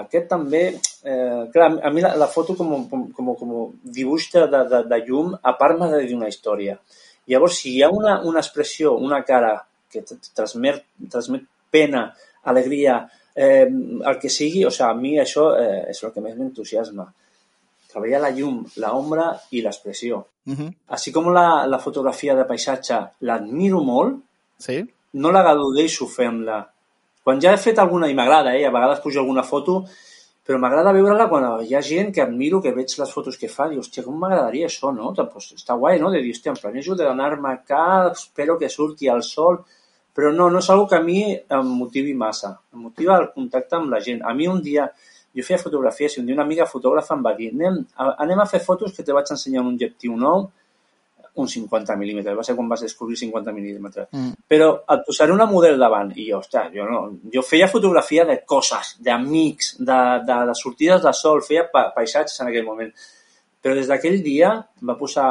[0.02, 0.64] aquest també,
[1.04, 5.00] eh, clar, a mi la, la foto com, com, com, com dibuix de, de, de
[5.06, 6.80] llum, a part m'ha de dir una història.
[7.28, 9.54] Llavors, si hi ha una, una expressió, una cara
[9.92, 10.04] que
[10.36, 12.08] transmet, transmet pena,
[12.48, 13.02] alegria,
[13.36, 17.08] eh, el que sigui, o sigui, a mi això eh, és el que més m'entusiasma.
[17.92, 20.24] Treballar la llum, la ombra i l'expressió.
[20.48, 20.70] Uh -huh.
[20.96, 24.24] Així com la, la fotografia de paisatge l'admiro molt,
[24.58, 24.84] Sí?
[25.14, 26.68] no la gaudeixo fent-la.
[27.24, 28.66] Quan ja he fet alguna, i m'agrada, eh?
[28.66, 29.86] a vegades pujo alguna foto,
[30.48, 33.66] però m'agrada veure-la quan hi ha gent que admiro, que veig les fotos que fa,
[33.68, 35.10] i hòstia, com m'agradaria això, no?
[35.34, 36.12] Pues està guai, no?
[36.14, 37.84] De dir, hòstia, em planejo d'anar-me acá,
[38.14, 39.60] espero que surti el sol,
[40.16, 42.54] però no, no és una que a mi em motivi massa.
[42.74, 44.24] Em motiva el contacte amb la gent.
[44.24, 44.88] A mi un dia,
[45.36, 48.48] jo feia fotografies i un dia una amiga fotògrafa em va dir anem, anem a
[48.50, 50.48] fer fotos que te vaig ensenyar un objectiu nou,
[51.38, 54.10] un 50 mil·límetres, va ser quan vas descobrir 50 mil·límetres.
[54.12, 54.34] Mm.
[54.50, 57.02] Però et posaré una model davant i jo, ostres, jo, no,
[57.34, 62.42] jo feia fotografia de coses, d'amics, de, de, de sortides de sol, feia pa, paisatges
[62.42, 62.94] en aquell moment.
[63.62, 64.54] Però des d'aquell dia
[64.90, 65.28] va posar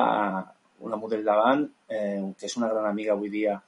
[0.86, 3.58] una model davant, eh, que és una gran amiga avui dia,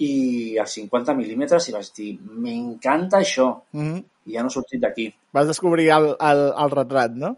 [0.00, 4.04] i a 50 mil·límetres i vaig dir, m'encanta això, Uh -huh.
[4.26, 5.12] i ja no he sortit d'aquí.
[5.32, 7.36] Vas descobrir el, el, el retrat, no?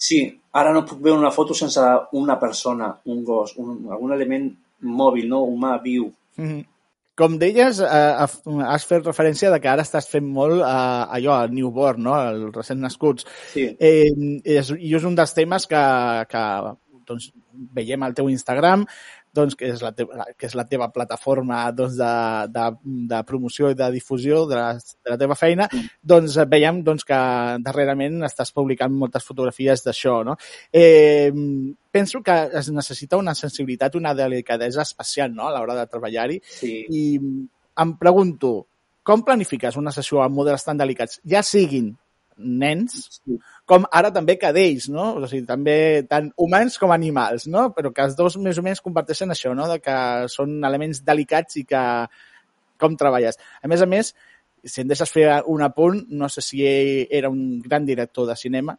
[0.00, 0.20] Sí,
[0.56, 1.84] ara no puc veure una foto sense
[2.16, 4.48] una persona, un gos, un, algun element
[4.80, 5.44] mòbil, no?
[5.44, 6.08] humà, viu.
[6.38, 6.60] Uh -huh.
[7.20, 8.26] Com deies, eh,
[8.64, 12.14] has fet referència de que ara estàs fent molt eh, allò, al newborn, no?
[12.30, 13.26] els recent nascuts.
[13.52, 13.76] Sí.
[13.78, 15.82] Eh, és, I és un dels temes que,
[16.30, 16.44] que
[17.06, 18.86] doncs, veiem al teu Instagram,
[19.36, 22.12] doncs, que, és la teva, que és la teva plataforma doncs, de,
[22.54, 22.66] de,
[23.12, 25.68] de promoció i de difusió de la, de la teva feina,
[26.02, 27.20] doncs veiem doncs, que
[27.64, 30.20] darrerament estàs publicant moltes fotografies d'això.
[30.26, 30.36] No?
[30.72, 31.30] Eh,
[31.90, 35.48] penso que es necessita una sensibilitat, una delicadesa especial no?
[35.48, 36.74] a l'hora de treballar-hi sí.
[36.90, 37.04] i
[37.80, 38.54] em pregunto,
[39.06, 41.94] com planifiques una sessió amb models tan delicats, ja siguin
[42.40, 43.20] nens,
[43.68, 45.10] com ara també cadells, no?
[45.18, 45.76] O sigui, també
[46.10, 47.68] tant humans com animals, no?
[47.76, 49.68] Però que els dos més o menys comparteixen això, no?
[49.70, 49.96] De que
[50.32, 51.84] són elements delicats i que
[52.80, 53.38] com treballes.
[53.62, 54.14] A més a més,
[54.64, 56.64] si em deixes fer un apunt, no sé si
[57.10, 58.76] era un gran director de cinema,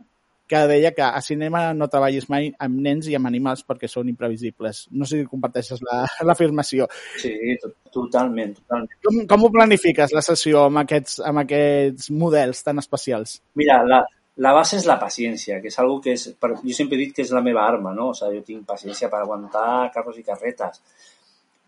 [0.52, 4.10] que deia que a cinema no treballis mai amb nens i amb animals perquè són
[4.12, 4.84] imprevisibles.
[4.92, 6.90] No sé si comparteixes la- l'afirmació.
[7.22, 7.32] Sí,
[7.64, 8.98] to- totalment, totalment.
[9.08, 13.38] Com, com ho planifiques, la sessió, amb aquests, amb aquests models tan especials?
[13.60, 14.02] Mira, la,
[14.44, 17.16] la base és la paciència, que és algo que és, per, jo sempre he dit
[17.16, 18.12] que és la meva arma, no?
[18.12, 20.82] O sigui, jo tinc paciència per aguantar carros i carretes,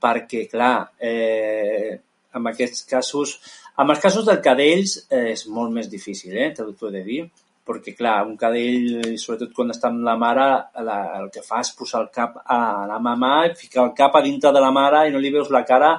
[0.04, 1.94] perquè, clar, eh,
[2.36, 3.38] en aquests casos,
[3.80, 6.50] en els casos del cadells eh, és molt més difícil, eh?
[6.58, 7.20] T'ho he de dir,
[7.68, 10.48] perquè, clar, un cadell, sobretot quan està amb la mare,
[10.84, 14.24] la, el que fa és posar el cap a la mamà, ficar el cap a
[14.26, 15.94] dintre de la mare i no li veus la cara,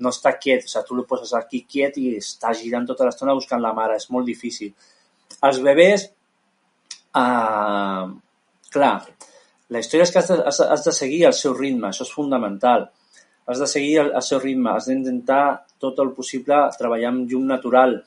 [0.00, 3.36] no està quiet, o sigui, tu el poses aquí quiet i està girant tota l'estona
[3.36, 4.72] buscant la mare, és molt difícil.
[5.48, 6.06] Els bebès,
[7.16, 8.06] eh,
[8.76, 8.94] clar,
[9.70, 12.12] la història és que has de, has, has de seguir el seu ritme, això és
[12.12, 12.88] fundamental.
[13.50, 15.44] Has de seguir el, el seu ritme, has d'intentar
[15.80, 18.02] tot el possible treballar amb llum natural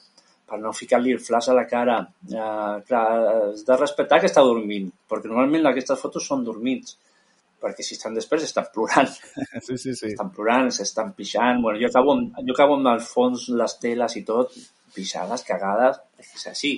[0.54, 1.96] per no ficar-li el flash a la cara.
[2.30, 3.06] Eh, clar,
[3.50, 6.94] has de respectar que està dormint, perquè normalment aquestes fotos són dormits,
[7.63, 9.10] perquè si estan després estan plorant
[9.66, 10.12] Sí, sí, sí.
[10.12, 11.63] estan plorant, s'estan pixant.
[11.63, 14.54] Bueno, jo acabo, amb, jo acabo amb el fons, les teles i tot,
[14.94, 16.76] pixades, cagades, és així,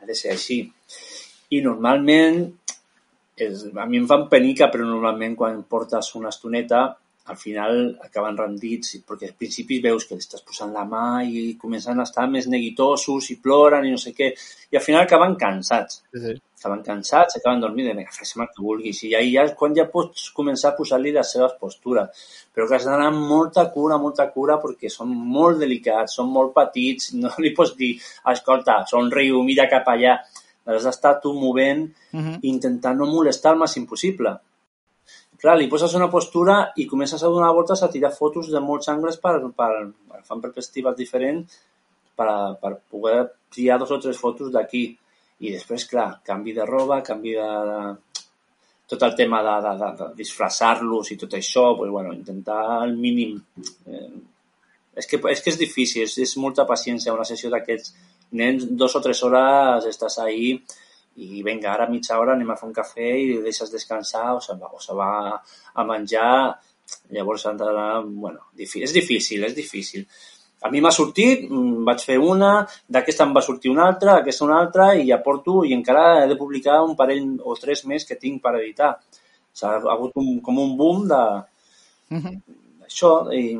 [0.00, 0.62] ha de ser així.
[1.52, 2.40] I normalment,
[3.36, 6.86] és, a mi em fan penica, però normalment quan portes una estoneta,
[7.30, 11.54] al final acaben rendits, perquè al principi veus que li estàs posant la mà i
[11.60, 14.32] comencen a estar més neguitosos i ploren i no sé què,
[14.72, 16.34] i al final acaben cansats sí, sí.
[16.56, 19.04] estaven cansats, acaben dormint, vinga, fes el que vulguis.
[19.06, 22.26] I ahir ja quan ja pots començar a posar-li les seves postures.
[22.52, 26.54] Però que has d'anar amb molta cura, molta cura, perquè són molt delicats, són molt
[26.54, 27.94] petits, no li pots dir,
[28.34, 30.18] escolta, somriu, mira cap allà.
[30.66, 32.38] Has d'estar tu movent, Uh -huh.
[32.42, 34.36] intentant no molestar el màxim possible.
[35.42, 38.88] Clar, li poses una postura i comences a donar voltes a tirar fotos de molts
[38.92, 39.70] angles per, per,
[40.22, 41.56] fan perspectives diferents
[42.14, 42.28] per,
[42.62, 44.84] per poder triar dos o tres fotos d'aquí.
[45.42, 47.50] I després, clar, canvi de roba, canvi de...
[47.72, 47.82] de
[48.92, 52.92] tot el tema de, de, de, de disfressar-los i tot això, pues, bueno, intentar el
[53.00, 53.38] mínim.
[53.88, 54.10] Eh,
[55.00, 57.94] és, que, és que és difícil, és, és molta paciència una sessió d'aquests
[58.36, 60.58] nens, dos o tres hores estàs ahí
[61.16, 64.56] i vinga, ara mitja hora anem a fer un cafè i deixes descansar o se
[64.60, 65.10] va, o se va
[65.74, 66.58] a menjar
[67.12, 70.06] llavors han d'anar, bueno, és difícil, és difícil.
[70.62, 72.52] A mi m'ha sortit, mm, vaig fer una,
[72.88, 76.28] d'aquesta em va sortir una altra, aquesta una altra, i ja porto, i encara he
[76.30, 78.92] de publicar un parell o tres més que tinc per editar.
[79.52, 81.22] S'ha hagut un, com un boom de,
[82.86, 83.56] això, i,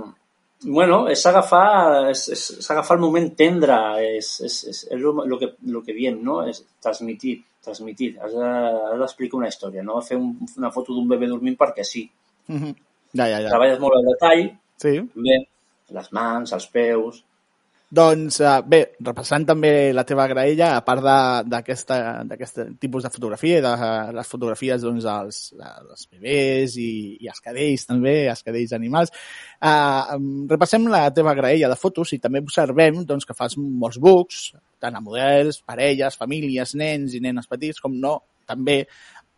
[0.64, 3.76] bueno, és agafar, és, és, és agafar el moment tendre,
[4.16, 6.40] és, és, és, és lo, que, lo que diem, no?
[6.48, 8.12] És transmitir, transmitir.
[8.22, 12.04] Has de- d'explicar una història, no fer un, una foto d'un bebè dormint perquè sí.
[12.48, 12.72] Mhm.
[13.14, 13.48] Ja, ja, ja.
[13.50, 14.46] Treballes molt el detall,
[14.82, 14.96] Sí.
[15.14, 15.36] també,
[15.90, 17.24] les mans, els peus...
[17.92, 23.10] Doncs uh, bé, repassant també la teva graella, a part de- d'aquesta- d'aquest tipus de
[23.12, 28.40] fotografia de uh, les fotografies doncs, dels, dels bebès i, i els cadells també, els
[28.46, 29.12] cadells animals,
[29.60, 30.16] uh,
[30.48, 34.96] repassem la teva graella de fotos i també observem doncs, que fas molts books, tant
[34.96, 38.16] a models, parelles, famílies, nens i nenes petits, com no,
[38.48, 38.86] també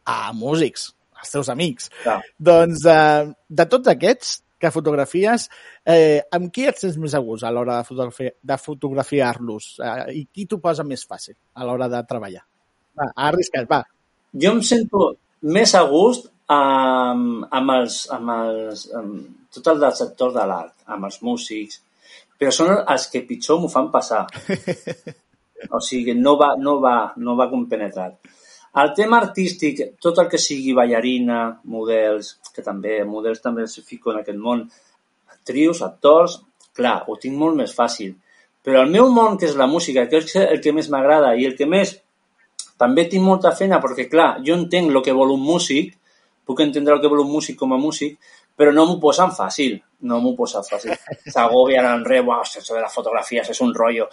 [0.07, 1.91] a músics, als teus amics.
[2.05, 2.21] Clar.
[2.39, 5.47] Doncs uh, de tots aquests que fotografies,
[5.85, 9.71] eh, amb qui et sents més a gust a l'hora de, fotografi de fotografiar-los?
[9.85, 12.45] Eh, I qui t'ho posa més fàcil a l'hora de treballar?
[12.99, 13.83] Va, arrisca't, va.
[14.35, 15.11] Jo em sento
[15.55, 20.75] més a gust amb, amb, els, amb, els, amb tot el del sector de l'art,
[20.91, 21.83] amb els músics,
[22.39, 24.25] però són els que pitjor m'ho fan passar.
[25.73, 28.19] O sigui, no va, no va, no va compenetrat.
[28.83, 34.11] El tema artístic, tot el que sigui ballarina, models, que també, models també els fico
[34.11, 34.65] en aquest món,
[35.31, 36.41] actrius, actors,
[36.75, 38.17] clar, ho tinc molt més fàcil.
[38.65, 41.47] Però el meu món, que és la música, que és el que més m'agrada i
[41.47, 41.95] el que més
[42.81, 45.95] també tinc molta feina perquè, clar, jo entenc el que vol un músic,
[46.45, 48.19] puc entendre el que vol un músic com a músic,
[48.57, 49.77] però no m'ho posen fàcil,
[50.09, 50.95] no m'ho posen fàcil.
[51.33, 54.07] S'agobien en re, uau, això de les fotografies és un rotllo.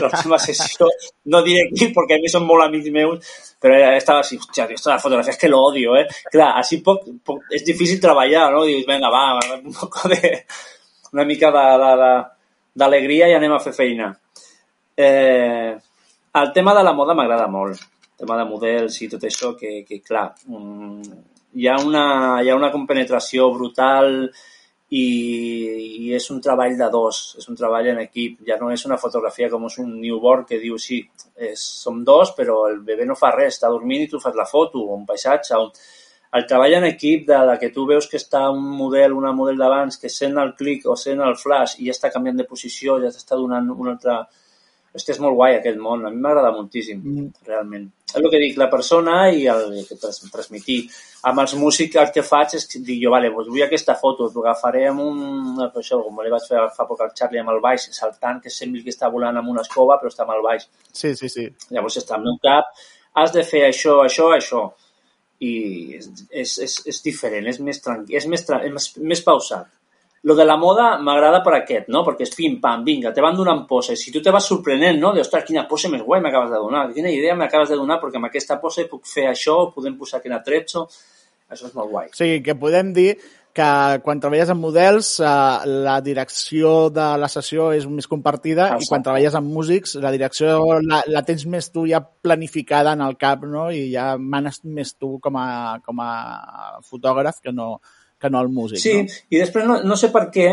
[0.00, 0.88] L'última sessió,
[1.32, 4.90] no diré qui, perquè a mi són molt amics meus, però estava així, hòstia, esto
[4.90, 6.06] de las fotografías que lo odio, eh?
[6.32, 8.64] Clar, així poc, poc, és difícil treballar, no?
[8.68, 9.26] Dius, vinga, va,
[9.58, 10.32] un poco de...
[11.12, 11.52] una mica
[12.76, 14.10] d'alegria i anem a fer feina.
[14.96, 15.76] Eh,
[16.36, 19.82] el tema de la moda m'agrada molt, el tema de models i tot això, que,
[19.88, 21.00] que clar, um,
[21.56, 22.04] hi, ha una,
[22.42, 24.28] hi ha una compenetració brutal
[24.88, 25.04] i,
[26.06, 28.98] i és un treball de dos, és un treball en equip, ja no és una
[29.02, 31.00] fotografia com és un newborn que diu sí,
[31.48, 34.46] és, som dos però el bebè no fa res, està dormint i tu fas la
[34.46, 35.72] foto, un paisatge, un...
[36.36, 39.58] el treball en equip de, de que tu veus que està un model, una model
[39.58, 43.00] d'abans, que sent el clic o sent el flash i ja està canviant de posició,
[43.02, 44.24] ja t'està donant un altre...
[44.96, 47.46] És que és molt guai aquest món, a mi m'agrada moltíssim, mm.
[47.48, 47.84] realment.
[48.06, 50.78] És el que dic, la persona i el que trans, transmitir.
[51.28, 54.30] Amb els músics el que faig és que dic jo, vale, doncs vull aquesta foto,
[54.40, 55.20] agafaré amb un...
[55.66, 58.84] Això, com li vaig fer fa poc al Charlie amb el baix, saltant, que sembli
[58.86, 60.68] que està volant amb una escova, però està amb el baix.
[60.92, 61.48] Sí, sí, sí.
[61.74, 62.72] Llavors està al meu cap,
[63.20, 64.64] has de fer això, això, això.
[65.44, 65.52] I
[65.98, 69.68] és, és, és, és diferent, és més tranquil, és més, tra és més, més pausat.
[70.26, 72.02] Lo de la moda m'agrada per aquest, no?
[72.06, 74.00] Perquè és pim, pam, vinga, te van donant poses.
[74.00, 75.12] Si tu te vas sorprenent, no?
[75.14, 78.18] De, ostres, quina pose més guai m'acabes de donar, quina idea m'acabes de donar, perquè
[78.18, 80.86] amb aquesta pose puc fer això, podem posar aquest atretzo.
[81.46, 82.08] Això és molt guai.
[82.18, 83.12] Sigui, que podem dir
[83.56, 83.68] que
[84.04, 85.28] quan treballes amb models eh,
[85.86, 88.84] la direcció de la sessió és més compartida Exacte.
[88.84, 93.04] i quan treballes amb músics la direcció la, la tens més tu ja planificada en
[93.06, 93.70] el cap no?
[93.72, 95.46] i ja manes més tu com a,
[95.86, 96.10] com a
[96.90, 97.78] fotògraf que no,
[98.26, 98.82] que no el músic.
[98.82, 99.20] Sí, no?
[99.30, 100.50] i després no, no sé per què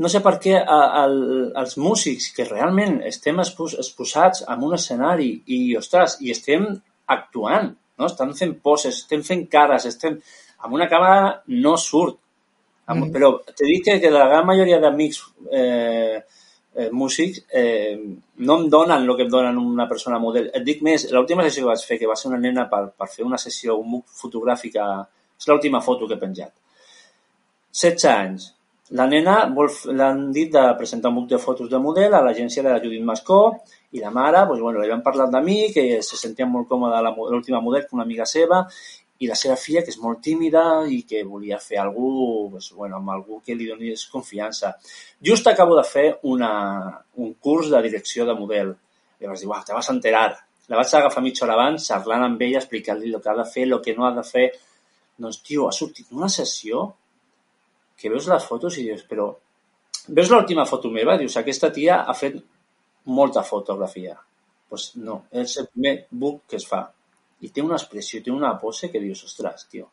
[0.00, 1.04] no sé per què a, a,
[1.60, 6.64] els músics que realment estem expos, exposats en un escenari i, ostres, i estem
[7.12, 7.68] actuant,
[8.00, 8.08] no?
[8.08, 10.16] estem fent poses, estem fent cares, estem...
[10.64, 12.16] amb una càmera no surt.
[12.90, 13.12] Amb, Mhm.
[13.14, 15.20] Però te dic que, que la gran majoria d'amics
[15.52, 16.22] eh,
[16.74, 17.96] eh, músics eh,
[18.36, 20.50] no em donen el que em donen una persona model.
[20.54, 23.08] Et dic més, l'última sessió que vaig fer, que va ser una nena per, per
[23.08, 24.88] fer una sessió un fotogràfica,
[25.38, 26.52] és l'última foto que he penjat.
[27.72, 28.48] 16 anys.
[28.98, 29.34] La nena
[29.94, 33.04] l'han dit de presentar un book de fotos de model a l'agència de la Judit
[33.06, 33.42] Mascó
[33.94, 37.02] i la mare, doncs, bueno, li van parlar de mi, que se sentia molt còmoda
[37.06, 38.64] l'última model, que una amiga seva,
[39.20, 42.10] i la seva filla, que és molt tímida i que volia fer algú,
[42.50, 44.72] doncs, bueno, amb algú que li donés confiança.
[45.22, 46.52] Just acabo de fer una,
[47.14, 48.72] un curs de direcció de model.
[49.20, 50.30] I vaig dir, uau, te vas enterar.
[50.72, 53.68] La vaig agafar mitja hora abans, xerrant amb ella, explicant-li el que ha de fer,
[53.68, 54.48] el que no ha de fer.
[55.20, 56.88] Doncs, tio, ha sortit una sessió
[58.00, 59.28] que veus les fotos i dius, però
[60.08, 61.18] veus l'última foto meva?
[61.20, 62.40] Dius, aquesta tia ha fet
[63.12, 64.16] molta fotografia.
[64.70, 66.84] Doncs pues no, és el primer book que es fa.
[67.40, 69.88] I té una expressió, té una pose que dius, ostres, tio.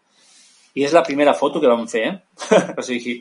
[0.77, 2.15] I és la primera foto que vam fer, eh?
[2.77, 3.17] o sigui,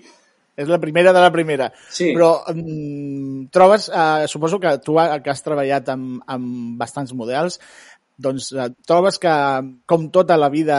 [0.56, 1.66] És la primera de la primera.
[1.92, 7.12] sí, Però mm, trobes, eh, suposo que tu eh, que has treballat amb, amb bastants
[7.12, 7.58] models,
[8.16, 9.34] doncs eh, trobes que,
[9.84, 10.78] com tota la vida,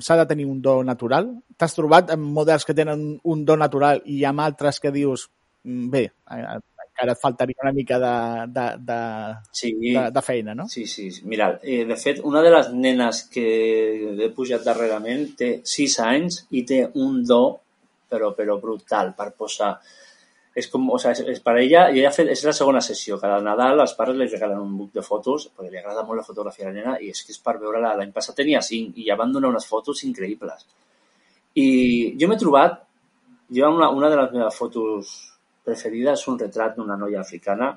[0.00, 1.28] s'ha de tenir un do natural?
[1.56, 5.28] T'has trobat amb models que tenen un do natural i amb altres que dius,
[5.64, 6.04] mm, bé,
[6.36, 6.58] eh,
[6.96, 8.14] encara et faltaria una mica de,
[8.56, 9.00] de, de,
[9.52, 10.68] Sí, de, de feina, no?
[10.68, 11.10] Sí, sí.
[11.24, 13.46] Mira, eh, de fet, una de les nenes que
[14.24, 17.42] he pujat darrerament té 6 anys i té un do,
[18.08, 19.76] però, però brutal, per posar...
[20.56, 23.18] És com, o sea, és, per ella, i ella fet, és la segona sessió.
[23.20, 26.24] Cada Nadal els pares li regalen un book de fotos, perquè li agrada molt la
[26.24, 27.92] fotografia a la nena, i és que és per veure-la.
[27.98, 30.64] L'any passat tenia 5 i ja van donar unes fotos increïbles.
[31.60, 31.68] I
[32.20, 32.80] jo m'he trobat,
[33.52, 35.12] jo una, una de les meves fotos
[35.66, 37.74] preferides un retrat d'una noia africana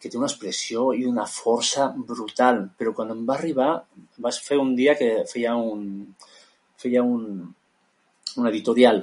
[0.00, 3.70] que té una expressió i una força brutal, però quan em va arribar
[4.24, 5.82] vas fer un dia que feia un,
[6.80, 7.24] feia un,
[8.40, 9.02] un editorial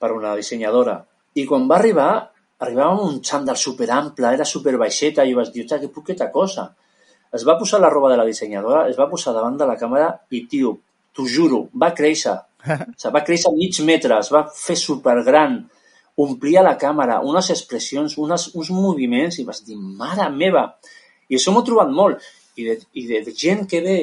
[0.00, 1.02] per una dissenyadora
[1.34, 2.08] i quan va arribar,
[2.64, 6.74] arribava amb un xandall superample, era super baixeta i vaig dir, "Ostres, que poqueta cosa.
[7.32, 10.20] Es va posar la roba de la dissenyadora, es va posar davant de la càmera
[10.30, 10.78] i, tio,
[11.12, 12.36] t'ho juro, va créixer.
[12.64, 15.68] O sigui, va créixer mig metre, es va fer supergran,
[16.16, 20.78] omplia la càmera, unes expressions, unes, uns moviments, i vas dir, mare meva!
[21.28, 22.22] I això m'ho he trobat molt.
[22.56, 23.96] I de, I de gent que ve,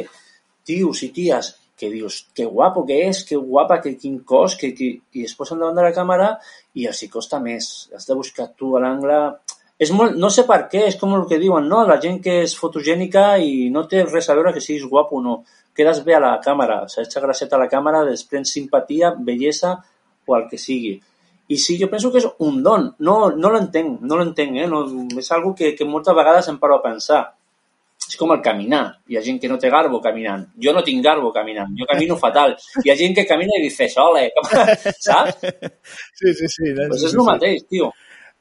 [0.67, 4.69] tios i ties, que dius, que guapo que és, que guapa, que quin cos, que,
[4.77, 4.91] que...
[5.17, 6.27] i es posen davant de la càmera
[6.77, 7.71] i els hi costa més.
[7.97, 9.17] Has de buscar tu a l'angle...
[9.81, 11.79] És molt, no sé per què, és com el que diuen, no?
[11.89, 15.23] La gent que és fotogènica i no té res a veure que siguis guapo o
[15.25, 15.39] no.
[15.73, 19.79] Quedes bé a la càmera, s'echa graceta a la càmera, desprens simpatia, bellesa
[20.29, 20.99] o el que sigui.
[21.49, 22.91] I sí, jo penso que és un don.
[23.01, 24.69] No, no l'entenc, no l'entenc, eh?
[24.69, 24.85] No,
[25.17, 27.23] és algo que, que moltes vegades em paro a pensar.
[28.09, 28.83] És com el caminar.
[29.07, 30.47] Hi ha gent que no té garbo caminant.
[30.59, 31.71] Jo no tinc garbo caminant.
[31.79, 32.55] Jo camino fatal.
[32.83, 34.29] Hi ha gent que camina i dice, ole,
[35.05, 35.37] saps?
[36.19, 36.71] Sí, sí, sí.
[36.75, 37.27] Doncs pues és sí, el sí.
[37.29, 37.91] mateix, tio.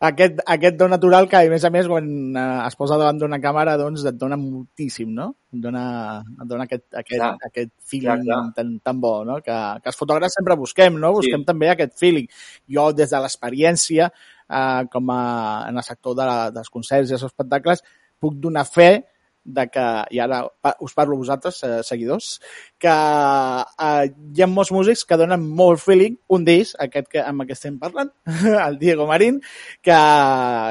[0.08, 3.36] Aquest, aquest do natural que, a més a més, quan eh, es posa davant d'una
[3.38, 5.26] càmera, doncs et dona moltíssim, no?
[5.52, 5.82] Et dona,
[6.24, 7.28] et dona aquest, aquest, Clar.
[7.50, 8.38] aquest feeling Clar, clar.
[8.56, 9.36] Tan, tan bo, no?
[9.44, 11.12] Que, que els fotògrafs sempre busquem, no?
[11.18, 11.48] Busquem Sí.
[11.52, 12.26] també aquest feeling.
[12.64, 14.08] Jo, des de l'experiència,
[14.48, 15.20] eh, com a,
[15.68, 17.84] en el sector de, la- dels concerts i els espectacles,
[18.18, 18.88] puc donar fe
[19.56, 20.42] de que, i ara
[20.80, 22.30] us parlo a vosaltres, eh, seguidors,
[22.80, 27.46] que eh, hi ha molts músics que donen molt feeling, un d'ells, aquest que, amb
[27.46, 28.12] que estem parlant,
[28.66, 29.40] el Diego Marín,
[29.82, 30.00] que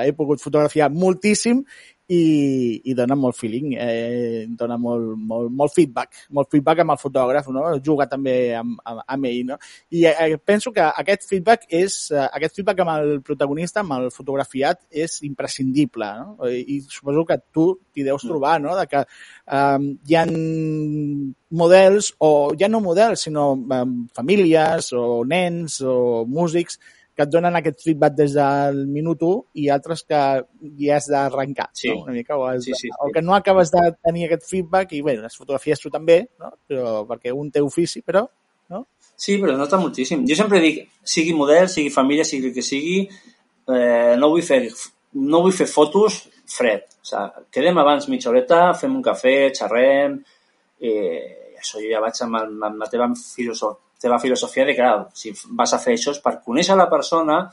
[0.05, 1.63] he pogut fotografiar moltíssim
[2.09, 7.01] i, i dona molt feeling, eh, dona molt, molt, molt feedback, molt feedback amb el
[7.01, 7.65] fotògraf, no?
[7.85, 9.43] juga també amb, amb, amb ell.
[9.51, 9.59] No?
[9.93, 14.09] I eh, penso que aquest feedback és, eh, aquest feedback amb el protagonista, amb el
[14.15, 16.09] fotografiat, és imprescindible.
[16.23, 16.49] No?
[16.49, 18.73] I, I suposo que tu t'hi deus trobar, no?
[18.79, 20.25] de que um, hi ha
[21.61, 26.81] models, o ja no models, sinó um, famílies, o nens, o músics,
[27.19, 30.19] que et donen aquest feedback des del minut 1 i altres que
[30.79, 31.89] hi has d'arrencar, Sí.
[31.91, 32.05] no?
[32.05, 32.89] una mica, o, has, Sí, sí, sí.
[32.97, 36.53] o que no acabes de tenir aquest feedback i, bé, les fotografies tu també, no?
[36.69, 38.23] però, perquè un té ofici, però
[38.69, 38.85] no?
[39.19, 40.23] Sí, però nota moltíssim.
[40.29, 43.01] Jo sempre dic, sigui model, sigui família, sigui el que sigui,
[43.67, 44.61] eh, no, vull fer,
[45.19, 46.85] no vull fer fotos fred.
[47.01, 50.15] O sigui, quedem abans mitja horeta, fem un cafè, xerrem,
[50.79, 54.81] eh, això jo ja vaig amb, el, amb la teva, filoso teva filosofia de que,
[54.81, 57.49] clar, si vas a fer això és per conèixer la persona,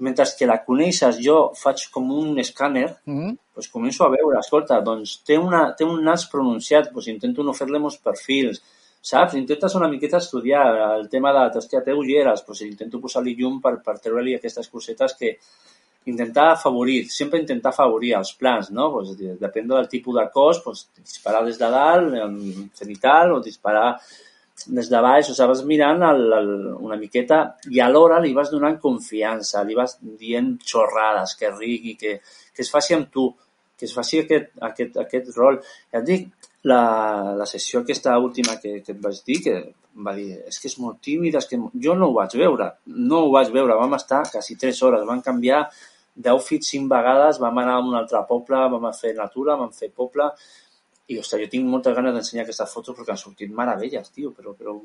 [0.00, 3.38] mentre que la coneixes jo faig com un escàner, Mm -hmm.
[3.54, 7.52] pues començo a veure, escolta, doncs té, una, té un nas pronunciat, doncs intento no
[7.52, 8.62] fer-li molts perfils,
[9.02, 9.34] saps?
[9.34, 13.82] Intentes una miqueta estudiar el tema de, hòstia, té ulleres, doncs intento posar-li llum per,
[13.82, 15.38] per treure-li aquestes cosetes que
[16.06, 18.90] intentar afavorir, sempre intentar afavorir els plans, no?
[18.92, 23.40] Pues, de- depèn del tipus de cos, pues, disparar des de dalt, en cenital, o
[23.40, 24.00] disparar
[24.66, 26.50] des de baix, o sigui, vas mirant el, el,
[26.80, 27.40] una miqueta
[27.72, 32.18] i alhora li vas donant confiança, li vas dient xorrades, que rigui, que,
[32.54, 33.30] que es faci amb tu,
[33.78, 35.60] que es faci aquest, aquest, aquest rol.
[35.92, 36.28] Ja et dic,
[36.68, 36.80] la,
[37.38, 39.54] la sessió aquesta última que, que et vaig dir, que
[40.04, 42.68] va dir, és que és molt tímida, és que jo no ho vaig veure,
[43.10, 45.64] no ho vaig veure, vam estar quasi 3 hores, van canviar
[46.20, 50.28] d'outfit cinc vegades, vam anar a un altre poble, vam fer natura, vam fer poble,
[51.10, 54.54] i, ostres, jo tinc moltes ganes d'ensenyar aquestes fotos perquè han sortit meravelles, tio, però,
[54.54, 54.76] però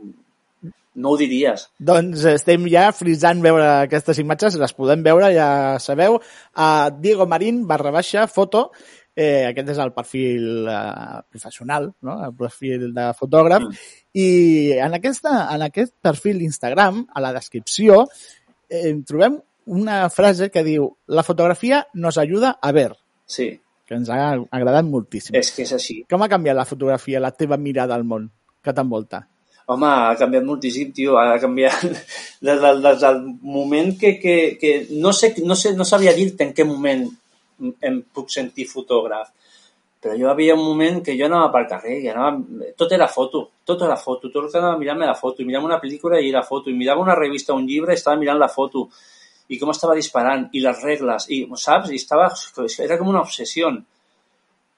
[0.95, 1.67] no ho diries.
[1.77, 5.47] Doncs estem ja frisant veure aquestes imatges, les podem veure, ja
[5.83, 6.19] sabeu,
[6.55, 8.69] a Diego Marín barra baixa foto,
[9.15, 12.17] eh, aquest és el perfil eh, professional, no?
[12.25, 13.91] el perfil de fotògraf, Mm.
[14.15, 14.29] i
[14.79, 18.05] en, aquesta, en aquest perfil d'Instagram, a la descripció,
[18.69, 22.93] eh, trobem una frase que diu la fotografia nos ayuda a ver,
[23.25, 25.37] Sí, que ens ha agradat moltíssim.
[25.37, 26.01] és que és així.
[26.09, 28.29] Com ha canviat la fotografia, la teva mirada al món
[28.63, 29.25] que t'envolta?
[29.65, 31.85] Home, ha canviat moltíssim, tio, ha canviat
[32.47, 36.45] des del, des del moment que, que, que no, sé, no, sé, no sabia dir-te
[36.45, 37.07] en què moment
[37.81, 39.31] em puc sentir fotògraf,
[40.05, 42.35] però jo havia un moment que jo anava pel carrer i anava,
[42.77, 45.65] tot era foto, tot era foto, tot el que anava mirant era foto, i mirava
[45.65, 48.51] una pel·lícula i era foto, i mirava una revista, un llibre i estava mirant la
[48.51, 48.89] foto,
[49.47, 51.91] i com estava disparant, i les regles, i, saps?
[51.93, 52.31] I estava,
[52.85, 53.69] era com una obsessió.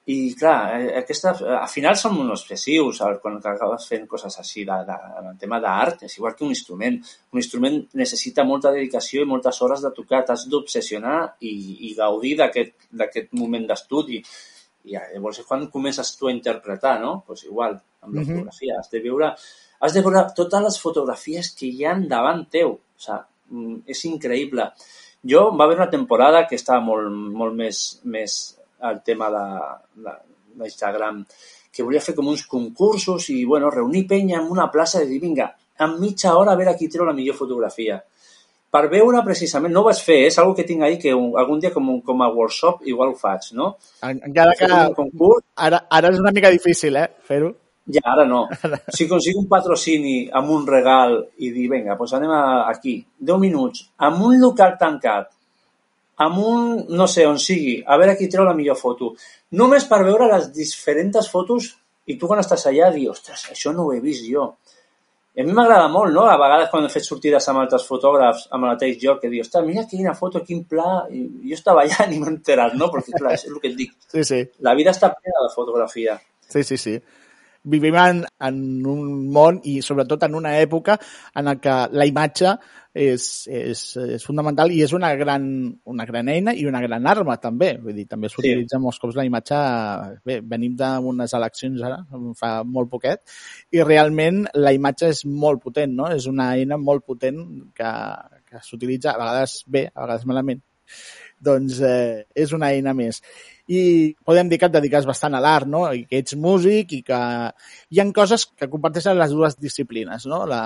[0.08, 4.78] I, clar, eh, aquestes, al final som uns obsessius quan acabes fent coses així de,
[4.88, 6.96] de, en el tema d'art, és igual que un instrument.
[7.34, 11.52] Un instrument necessita molta dedicació i moltes hores de tocar, t'has d'obsessionar i,
[11.90, 14.22] i gaudir d'aquest moment d'estudi.
[14.88, 17.18] I llavors és quan comences tu a interpretar, no?
[17.26, 18.32] Pues igual, amb la mm -hmm.
[18.32, 18.78] fotografia.
[18.80, 19.34] Has de veure,
[19.80, 22.70] has de veure totes les fotografies que hi han davant teu.
[22.70, 23.20] O sigui,
[23.86, 24.70] és increïble.
[25.28, 28.36] Jo va haver una temporada que estava molt, molt més, més
[28.90, 30.12] el tema de,
[30.58, 31.24] d'Instagram,
[31.72, 35.20] que volia fer com uns concursos i, bueno, reunir penya en una plaça i dir,
[35.22, 37.98] vinga, en mitja hora a veure qui treu la millor fotografia.
[38.68, 41.60] Per veure precisament, no ho vaig fer, és una que tinc ahí que un, algun
[41.62, 43.70] dia com, un, com a workshop igual ho faig, no?
[44.04, 44.68] Encara que
[44.98, 47.54] concurs, ara, ara és una mica difícil, eh, fer-ho.
[47.88, 48.46] Ja, ara no.
[48.96, 53.40] Si consigo un patrocini amb un regal i dir, vinga, doncs anem a, aquí, 10
[53.40, 55.30] minuts, amb un local tancat,
[56.24, 59.14] amb un, no sé, on sigui, a veure qui treu la millor foto.
[59.58, 61.72] Només per veure les diferents fotos
[62.08, 64.50] i tu quan estàs allà dius, ostres, això no ho he vist jo.
[65.38, 66.24] I a mi m'agrada molt, no?
[66.26, 69.46] A vegades quan he fet sortides amb altres fotògrafs, amb el mateix joc, que dius,
[69.46, 71.04] ostres, mira quina foto, quin pla...
[71.14, 71.22] I
[71.52, 72.90] jo estava allà i m'he enterat, no?
[72.92, 73.94] Perquè, clar, és el que et dic.
[74.10, 74.42] Sí, sí.
[74.66, 76.18] La vida està plena de fotografia.
[76.48, 76.98] Sí, sí, sí
[77.70, 80.98] vivim en, en un món i sobretot en una època
[81.36, 82.54] en la que la imatge
[82.98, 83.82] és, és,
[84.16, 85.44] és fundamental i és una gran,
[85.86, 87.74] una gran eina i una gran arma també.
[87.82, 88.82] Vull dir, també s'utilitza sí.
[88.82, 89.60] molts cops la imatge...
[90.28, 92.00] Bé, venim d'unes eleccions ara,
[92.38, 93.22] fa molt poquet,
[93.74, 96.10] i realment la imatge és molt potent, no?
[96.14, 97.44] És una eina molt potent
[97.76, 97.94] que,
[98.48, 100.64] que s'utilitza a vegades bé, a vegades malament.
[101.44, 103.22] Doncs eh, és una eina més
[103.68, 103.80] i
[104.24, 105.82] podem dir que et dediques bastant a l'art, no?
[105.92, 107.18] I que ets músic i que
[107.92, 110.46] hi han coses que comparteixen les dues disciplines, no?
[110.48, 110.62] La,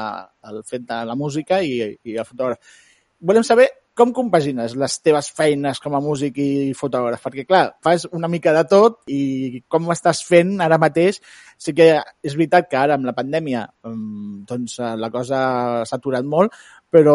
[0.48, 2.76] el fet de la música i, i el fotògraf.
[3.22, 3.68] Volem saber
[4.02, 7.20] com compagines les teves feines com a músic i fotògraf?
[7.22, 11.20] Perquè, clar, fas una mica de tot i com estàs fent ara mateix?
[11.62, 15.42] Sí que és veritat que ara amb la pandèmia mm, doncs, la cosa
[15.86, 16.56] s'ha aturat molt,
[16.90, 17.14] però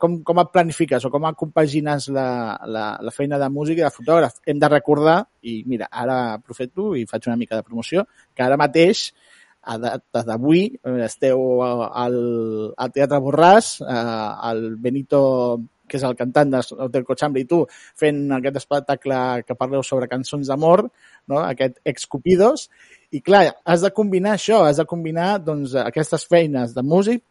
[0.00, 3.92] com, com et planifiques o com compagines la, la, la feina de músic i de
[3.92, 4.40] fotògraf?
[4.48, 8.56] Hem de recordar, i mira, ara aprofito i faig una mica de promoció, que ara
[8.56, 9.10] mateix
[9.62, 9.76] a
[10.26, 10.64] d'avui
[11.04, 12.16] esteu al,
[12.72, 14.00] al Teatre Borràs, eh,
[14.48, 15.20] al Benito
[15.92, 17.62] que és el cantant d'Hotel Cochambre, i tu
[18.00, 20.86] fent aquest espectacle que parleu sobre cançons d'amor,
[21.28, 21.42] no?
[21.42, 22.70] aquest Excupidos,
[23.12, 27.22] i clar, has de combinar això, has de combinar doncs, aquestes feines de músic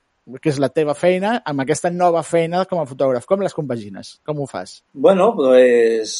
[0.41, 3.25] que és la teva feina, amb aquesta nova feina com a fotògraf.
[3.27, 4.13] Com les compagines?
[4.27, 4.77] Com ho fas?
[4.93, 6.13] Bueno, pues,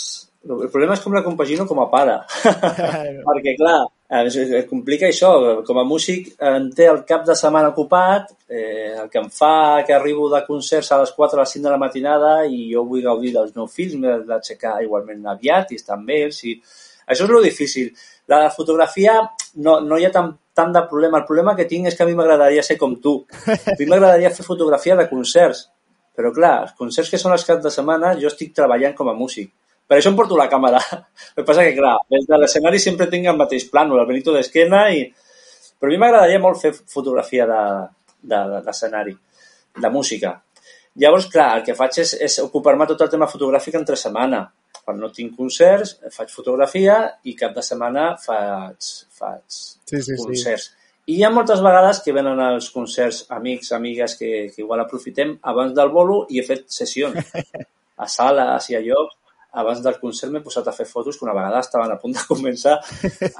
[0.47, 2.17] el problema és com la compagino com a pare.
[3.27, 3.77] Perquè, clar,
[4.19, 5.31] es, es complica això.
[5.67, 9.83] Com a músic em té el cap de setmana ocupat, eh, el que em fa
[9.87, 12.83] que arribo de concerts a les 4 a les 5 de la matinada i jo
[12.89, 16.43] vull gaudir dels meus fills, m'he d'aixecar igualment aviat i estar amb ells.
[16.43, 16.57] I...
[17.07, 17.91] Això és lo difícil.
[18.31, 19.17] La fotografia
[19.63, 21.21] no, no hi ha tant, tant de problema.
[21.21, 23.17] El problema que tinc és que a mi m'agradaria ser com tu.
[23.47, 25.69] A mi m'agradaria fer fotografia de concerts.
[26.15, 29.15] Però clar, els concerts que són els caps de setmana jo estic treballant com a
[29.15, 29.53] músic.
[29.91, 30.79] Per això em porto la càmera.
[31.35, 34.31] El que passa que, clar, des de l'escenari sempre tinc el mateix plànol, el Benito
[34.35, 35.03] d'esquena, i...
[35.79, 39.19] però a mi m'agradaria molt fer fotografia d'escenari, de,
[39.75, 40.37] de, de música.
[41.03, 44.45] Llavors, clar, el que faig és, és ocupar-me tot el tema fotogràfic entre setmana
[44.83, 50.69] quan no tinc concerts, faig fotografia i cap de setmana faig, faig sí, sí, concerts.
[50.69, 50.77] Sí.
[51.11, 55.35] I hi ha moltes vegades que venen als concerts amics, amigues, que, que igual aprofitem
[55.53, 57.33] abans del bolo i he fet sessions
[58.03, 59.17] a sales i a llocs.
[59.51, 62.25] Abans del concert m'he posat a fer fotos que una vegada estaven a punt de
[62.29, 62.77] començar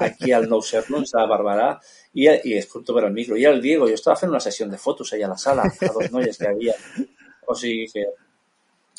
[0.06, 1.68] aquí al Nou Sherlock, a Barberà,
[2.12, 3.38] i, i escolto per el micro.
[3.40, 5.92] I el Diego, jo estava fent una sessió de fotos allà a la sala, a
[5.94, 6.76] dos noies que havia.
[7.48, 8.04] O sigui que,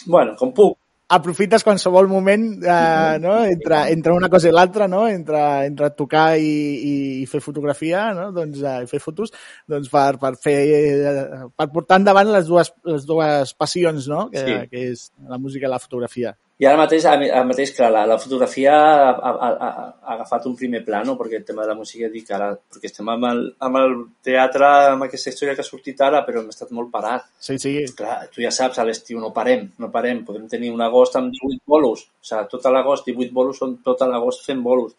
[0.08, 0.78] bueno, com puc,
[1.14, 3.36] aprofites qualsevol moment eh, no?
[3.46, 5.04] entre, entre una cosa i l'altra, no?
[5.08, 8.30] entre, entre tocar i, i, i fer fotografia, no?
[8.36, 9.34] doncs, eh, fer fotos,
[9.70, 14.26] doncs per, per, fer, eh, per portar endavant les dues, les dues passions, no?
[14.34, 14.58] que, sí.
[14.72, 16.34] que és la música i la fotografia.
[16.62, 20.54] I ara mateix, ara mateix clar, la, la fotografia ha, ha, ha, ha agafat un
[20.60, 23.80] primer plano, perquè el tema de la música dic ara, perquè estem amb el, amb
[23.80, 23.96] el
[24.28, 27.26] teatre, amb aquesta història que ha sortit ara, però hem estat molt parat.
[27.42, 27.74] Sí, sí.
[27.98, 30.22] Clar, tu ja saps, a l'estiu no parem, no parem.
[30.28, 34.06] Podem tenir un agost amb 18 bolos, o sigui, tot l'agost, 18 bolos són tot
[34.06, 34.94] l'agost fent bolos.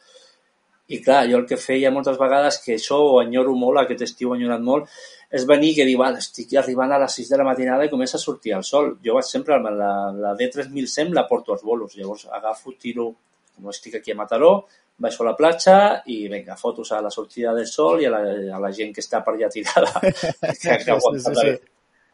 [0.93, 4.30] I clar, jo el que feia moltes vegades, que això ho enyoro molt, aquest estiu
[4.30, 4.91] ho he enyorat molt,
[5.35, 8.18] és venir que diu, ah, estic arribant a les 6 de la matinada i comença
[8.18, 8.93] a sortir el sol.
[9.05, 13.09] Jo vaig sempre, la, la D3100 la porto als bolos, llavors agafo, tiro,
[13.55, 14.53] com estic aquí a Mataró,
[14.97, 15.76] baixo a la platja
[16.07, 18.20] i vinga, fotos a la sortida del sol i a la,
[18.59, 21.57] a la gent que està per allà tirada, que, que sí, sí, sí.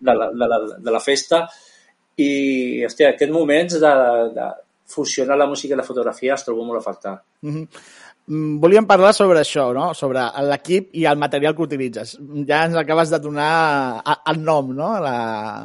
[0.00, 1.44] De, la, de, la, de la festa.
[2.20, 3.92] i, hòstia, aquests moments de,
[4.36, 4.48] de
[4.90, 7.14] fusionar la música i la fotografia els trobo molt a faltar.
[7.46, 7.66] Mm,
[8.30, 9.88] Volíem parlar sobre això, no?
[9.98, 12.12] sobre l'equip i el material que utilitzes.
[12.46, 13.48] Ja ens acabes de donar
[14.30, 14.92] el nom, no?
[15.02, 15.14] la,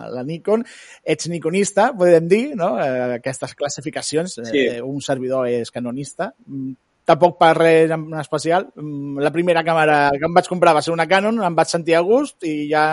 [0.09, 0.63] la Nikon.
[1.05, 2.71] Ets nikonista, podem dir, no?
[2.81, 4.39] Eh, aquestes classificacions.
[4.49, 4.63] Sí.
[4.63, 6.31] Eh, un servidor és canonista.
[7.05, 8.65] Tampoc per res en especial.
[8.81, 11.95] Mm, La primera càmera que em vaig comprar va ser una Canon, em vaig sentir
[11.95, 12.83] a gust i ja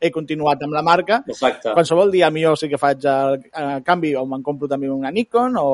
[0.00, 1.20] he continuat amb la marca.
[1.30, 1.70] Exacte.
[1.70, 5.58] Qualsevol dia millor sí que faig el, el canvi o me'n compro també una Nikon
[5.60, 5.66] o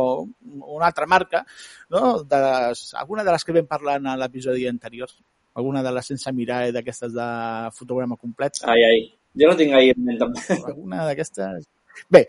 [0.61, 1.45] una altra marca,
[1.89, 2.19] no?
[2.23, 5.09] De les, alguna de les que vam parlar en l'episodi anterior.
[5.57, 7.31] Alguna de les sense mirar i d'aquestes de
[7.75, 8.61] fotograma complet.
[8.69, 9.01] Ai, ai.
[9.41, 10.29] Jo no tinc ahir en ment.
[10.61, 11.65] Alguna d'aquestes...
[12.11, 12.27] Bé,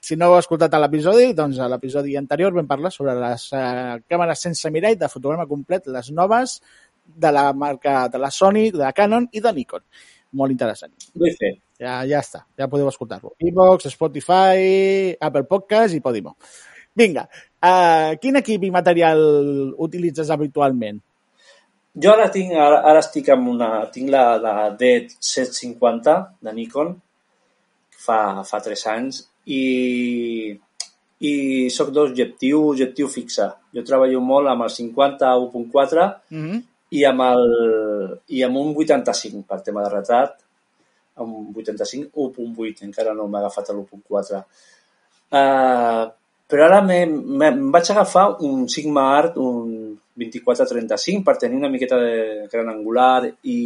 [0.00, 4.44] si no heu escoltat l'episodi, doncs a l'episodi anterior vam parlar sobre les eh, càmeres
[4.48, 6.60] sense mirall de fotograma complet, les noves
[7.06, 9.84] de la marca de la Sony, de la Canon i de Nikon.
[10.36, 10.92] Molt interessant.
[11.38, 11.56] Fer.
[11.80, 13.34] Ja, ja està, ja podeu escoltar-lo.
[13.38, 16.34] Evox, Spotify, Apple Podcast i Podimo.
[16.96, 17.26] Vinga,
[17.60, 19.20] uh, quin equip i material
[19.84, 21.02] utilitzes habitualment?
[21.96, 26.94] Jo ara tinc, ara, ara estic amb una, tinc la, la D750 de Nikon,
[28.06, 28.18] fa,
[28.48, 30.56] fa 3 anys, i,
[31.18, 31.34] i
[31.72, 33.48] soc d'objectiu, objectiu fixe.
[33.74, 36.62] Jo treballo molt amb el 50 1.4 Mm -hmm.
[36.90, 40.36] i amb, el, i amb un 85 per tema de retrat,
[41.16, 44.44] amb un 85 1.8, encara no m'ha agafat l'1.4.
[45.26, 46.12] Uh,
[46.46, 51.68] però ara me, me, em vaig agafar un Sigma Art, un 24-35, per tenir una
[51.68, 53.58] miqueta de gran angular i,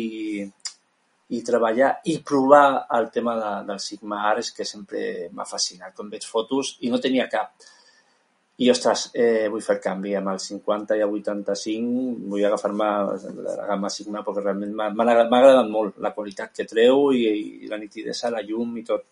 [1.31, 5.95] i treballar i provar el tema de, del Sigma Art, és que sempre m'ha fascinat.
[5.97, 7.53] Quan veig fotos i no tenia cap.
[8.61, 12.89] I, ostres, eh, vull fer el canvi amb el 50 i el 85, vull agafar-me
[13.47, 17.23] la gamma Sigma perquè realment m'ha agradat, molt la qualitat que treu i,
[17.65, 19.07] i la nitidesa, la llum i tot.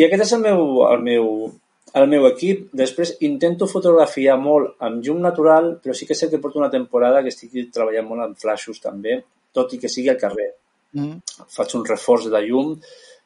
[0.00, 1.28] I aquest és el meu, el meu,
[2.00, 2.64] el meu equip.
[2.82, 7.22] Després intento fotografiar molt amb llum natural, però sí que sé que porto una temporada
[7.22, 9.20] que estic treballant molt amb flaixos també,
[9.52, 10.50] tot i que sigui al carrer.
[10.92, 12.76] Faig un reforç de llum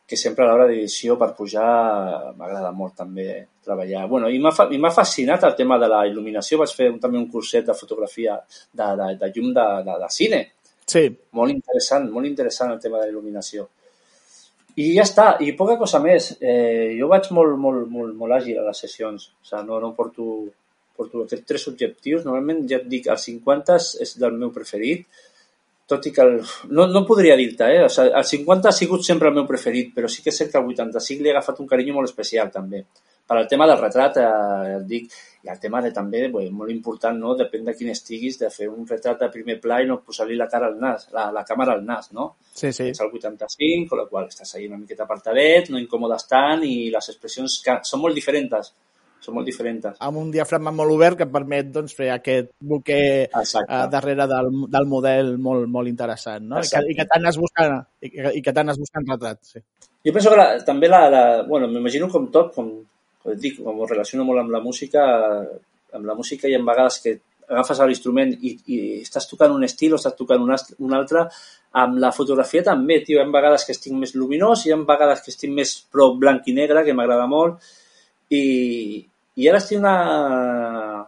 [0.06, 3.26] que sempre a l'hora d'edició per pujar m'agrada molt també
[3.66, 4.04] treballar.
[4.06, 6.60] Bueno, i m'ha fascinat el tema de la il·luminació.
[6.60, 10.12] Vaig fer un, també un curset de fotografia de, de, de llum de, de, de
[10.14, 10.44] cine.
[10.86, 13.66] Sí, Molt interessant, molt interessant el tema de la il·luminació.
[14.78, 16.36] I ja està, i poca cosa més.
[16.38, 19.30] Eh, jo vaig molt, molt, molt, molt àgil a les sessions.
[19.40, 20.26] O sigui, no, no porto,
[20.94, 22.26] porto tres objectius.
[22.28, 25.08] Normalment, ja et dic, el 50 és, és del meu preferit,
[25.86, 26.40] tot i que el,
[26.74, 27.82] no, no podria dir-te, eh?
[27.86, 30.50] O sigui, el 50 ha sigut sempre el meu preferit, però sí que és cert
[30.52, 32.82] que el 85 li he agafat un carinyo molt especial, també.
[33.26, 35.14] Per al tema del retrat, eh, et dic,
[35.46, 37.36] i el tema de també, bé, molt important, no?
[37.38, 40.48] Depèn de quin estiguis, de fer un retrat de primer pla i no posar-li la
[40.50, 42.32] cara al nas, la, la càmera al nas, no?
[42.50, 42.88] sí, sí.
[42.90, 46.90] Ets al 85, con la qual estàs ahí una miqueta apartadet, no incòmodes tant i
[46.90, 48.72] les expressions que són molt diferents.
[49.26, 49.96] Són molt diferents.
[50.06, 53.66] Amb un diafragma molt obert que et permet doncs, fer aquest buquer Exacte.
[53.66, 56.60] uh, darrere del, del model molt, molt interessant, no?
[56.60, 56.92] I que, Exacte.
[56.92, 59.64] i que t'anes buscant, i que, i que t'anes buscant retrat, sí.
[60.06, 62.68] Jo penso que la, també la, la bueno, m'imagino com tot, com,
[63.22, 65.06] com et dic, com ho relaciono molt amb la música,
[65.98, 67.16] amb la música i en vegades que
[67.46, 70.54] agafes l'instrument i, i estàs tocant un estil o estàs tocant un,
[70.86, 71.26] un altre,
[71.82, 74.78] amb la fotografia també, tio, hi ha vegades que estic més luminós i hi ha
[74.86, 77.58] vegades que estic més pro blanc i negre, que m'agrada molt,
[78.30, 78.42] i,
[79.36, 81.06] i ara estic una,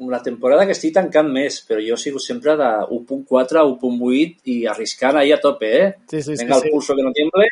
[0.00, 4.56] una temporada que estic tancant més, però jo sigo sempre de 1.4 a 1.8 i
[4.72, 5.90] arriscant ahí a tope, eh?
[6.08, 6.72] Sí, sí, sí, Venga el sí.
[6.72, 7.48] pulso que no tiemble.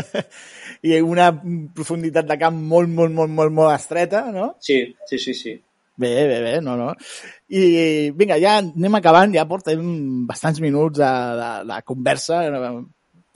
[0.88, 1.28] I una
[1.74, 4.54] profunditat de camp molt, molt, molt, molt, molt estreta, no?
[4.64, 5.54] Sí, sí, sí, sí.
[5.98, 6.92] Bé, bé, bé, no, no.
[7.50, 9.82] I vinga, ja anem acabant, ja portem
[10.28, 11.10] bastants minuts de,
[11.40, 12.44] de, de conversa.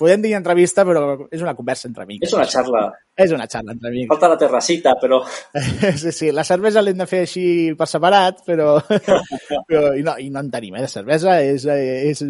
[0.02, 2.26] Podem dir entrevista, però és una conversa entre amics.
[2.26, 2.80] És una xarla.
[3.14, 4.08] És una xarra entre amics.
[4.10, 5.20] Falta la terracita, però...
[6.02, 7.44] Sí, sí, la cervesa l'hem de fer així
[7.78, 8.72] per separat, però,
[9.68, 11.36] però i, no, i no en tenim, eh, de cervesa.
[11.46, 12.24] És, és,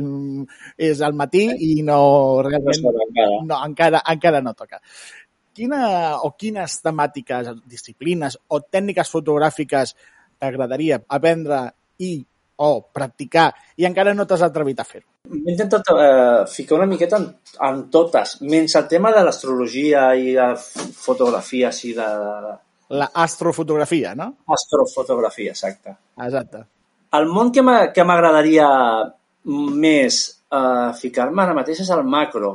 [0.91, 1.99] és al matí i no
[2.45, 2.91] realment...
[3.09, 3.43] encara.
[3.49, 4.83] No, encara, encara no toca.
[5.57, 5.83] Quina
[6.27, 9.97] o quines temàtiques, disciplines o tècniques fotogràfiques
[10.43, 11.64] t'agradaria aprendre
[12.03, 12.18] i
[12.62, 13.48] o practicar
[13.80, 15.08] i encara no t'has atrevit a fer-ho?
[15.32, 17.28] M'he intentat eh, ficar una miqueta en,
[17.68, 22.10] en totes, menys el tema de l'astrologia i de fotografies i de
[22.92, 24.28] La astrofotografia, no?
[24.52, 25.94] astrofotografia, exacte.
[26.26, 26.64] Exacte.
[27.16, 28.68] El món que m'agradaria
[29.44, 30.20] més
[30.52, 32.54] eh, ficar-me ara mateix és el macro.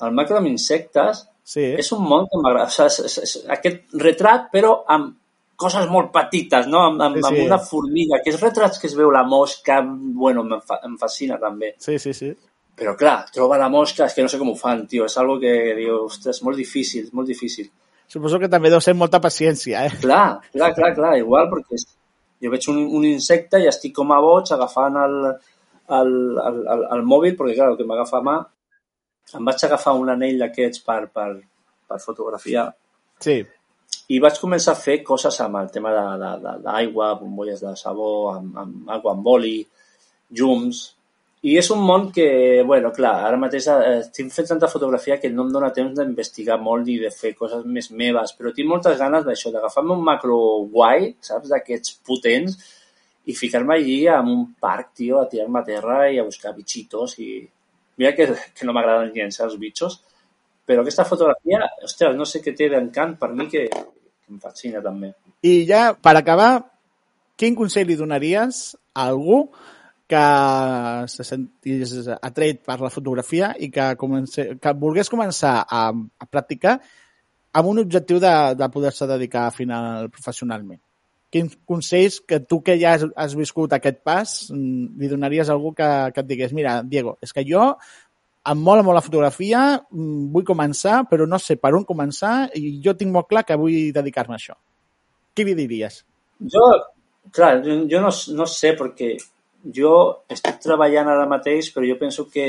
[0.00, 1.64] El macro amb insectes Sí.
[1.82, 2.68] és un món que m'agrada.
[2.68, 5.16] O sigui, és, és, és aquest retrat, però amb
[5.60, 6.84] coses molt petites, no?
[6.88, 8.18] Amb, amb, Sí, sí, amb una formiga.
[8.18, 9.80] Aquests retrats que es veu la mosca,
[10.22, 11.74] bueno, em, fa, em fascina també.
[11.78, 12.32] Sí, sí, sí.
[12.80, 15.36] Però clar, troba la mosca, és que no sé com ho fan, tio, és algo
[15.42, 17.68] que diu, ostres, molt difícil, molt difícil.
[18.10, 20.00] Suposo que també deu ser molta paciència, eh?
[20.00, 21.78] Clar, clar, clar, clar, igual, perquè
[22.40, 25.18] jo veig un, un insecte i estic com a boig agafant el,
[26.00, 26.14] el,
[26.48, 28.36] el, el, el mòbil, perquè clar, el que m'agafa a mà,
[29.36, 31.30] em vaig agafar un anell d'aquests per, per,
[31.86, 32.70] per fotografiar
[33.20, 33.44] Sí.
[34.10, 38.32] I vaig començar a fer coses amb el tema de, de, d'aigua, bombolles de sabó,
[38.32, 39.58] amb, amb aigua amb oli,
[40.38, 40.88] llums...
[41.40, 42.24] I és un món que,
[42.68, 46.58] bueno, clar, ara mateix eh, estic fent tanta fotografia que no em dóna temps d'investigar
[46.60, 50.36] molt ni de fer coses més meves, però tinc moltes ganes d'això, d'agafar-me un macro
[50.74, 52.58] guai, saps, d'aquests potents,
[53.24, 57.16] i ficar-me allí en un parc, tio, a tirar-me a terra i a buscar bitxitos
[57.24, 57.30] i...
[58.00, 59.96] Mira que, que no m'agraden gens els bitxos,
[60.68, 63.64] però aquesta fotografia, ostres, no sé què té d'encant per mi que
[64.30, 65.12] em fascina també.
[65.42, 66.52] I ja, per acabar,
[67.40, 68.62] quin consell li donaries
[68.94, 69.44] a algú
[70.10, 70.24] que
[71.06, 76.80] se sentís atret per la fotografia i que, comence, que volgués començar a, a practicar
[77.54, 80.80] amb un objectiu de, de poder-se dedicar a final professionalment?
[81.30, 85.70] Quins consells que tu que ja has, has viscut aquest pas li donaries a algú
[85.78, 87.70] que, que et digués mira, Diego, és que jo
[88.50, 92.80] em mola molt la fotografia, mm, vull començar, però no sé per on començar i
[92.84, 94.56] jo tinc molt clar que vull dedicar-me a això.
[95.34, 96.00] Què li diries?
[96.54, 96.64] Jo,
[97.32, 99.14] clar, jo, no, no sé, perquè
[99.76, 99.92] jo
[100.28, 102.48] estic treballant ara mateix, però jo penso que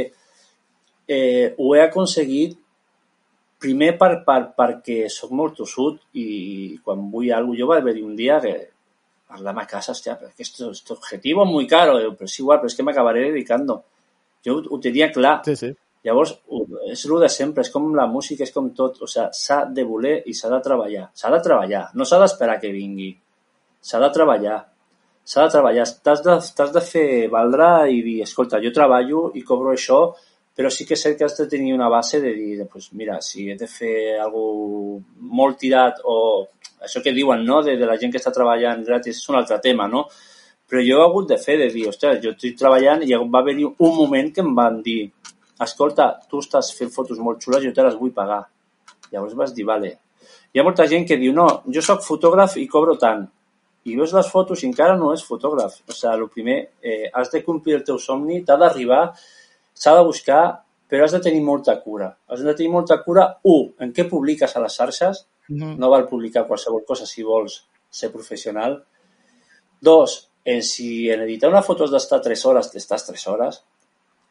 [1.07, 2.57] eh, ho he aconseguit
[3.61, 7.97] primer per, per, perquè sóc molt tossut i quan vull alguna cosa, jo vaig haver
[8.01, 8.55] un dia que
[9.31, 12.59] parlar a casa, hòstia, però que esto, este objetivo es muy caro, però és igual,
[12.59, 13.83] però és que m'acabaré dedicando.
[14.43, 15.37] Jo ho tenia clar.
[15.45, 15.69] Sí, sí.
[16.07, 16.33] Llavors,
[16.89, 19.85] és el de sempre, és com la música, és com tot, o sigui, s'ha de
[19.85, 21.07] voler i s'ha de treballar.
[21.13, 23.11] S'ha de treballar, no s'ha d'esperar que vingui.
[23.85, 24.57] S'ha de treballar.
[25.31, 25.85] S'ha de treballar.
[26.01, 30.01] T'has de, de fer valdre i dir, escolta, jo treballo i cobro això,
[30.57, 33.21] però sí que és cert que has de tenir una base de dir, pues mira,
[33.21, 35.05] si he de fer alguna
[35.37, 36.17] molt tirat o
[36.81, 39.61] això que diuen, no?, de, de la gent que està treballant gratis, és un altre
[39.63, 40.07] tema, no?
[40.67, 43.67] Però jo he hagut de fer, de dir, ostres, jo estic treballant i va haver-hi
[43.69, 45.11] un moment que em van dir,
[45.67, 48.41] escolta, tu estàs fent fotos molt xules, jo te les vull pagar.
[49.11, 49.91] Llavors vas dir, vale.
[50.51, 53.25] Hi ha molta gent que diu, no, jo sóc fotògraf i cobro tant.
[53.87, 55.79] I veus les fotos i encara no és fotògraf.
[55.87, 59.03] O sigui, el primer, eh, has de complir el teu somni, t'ha d'arribar,
[59.73, 60.43] s'ha de buscar,
[60.91, 62.11] però has de tenir molta cura.
[62.27, 66.45] Has de tenir molta cura, un, en què publiques a les xarxes, no val publicar
[66.47, 68.77] qualsevol cosa si vols ser professional.
[69.81, 73.61] Dos, en si en editar una foto has d'estar 3 hores, t'estàs 3 hores.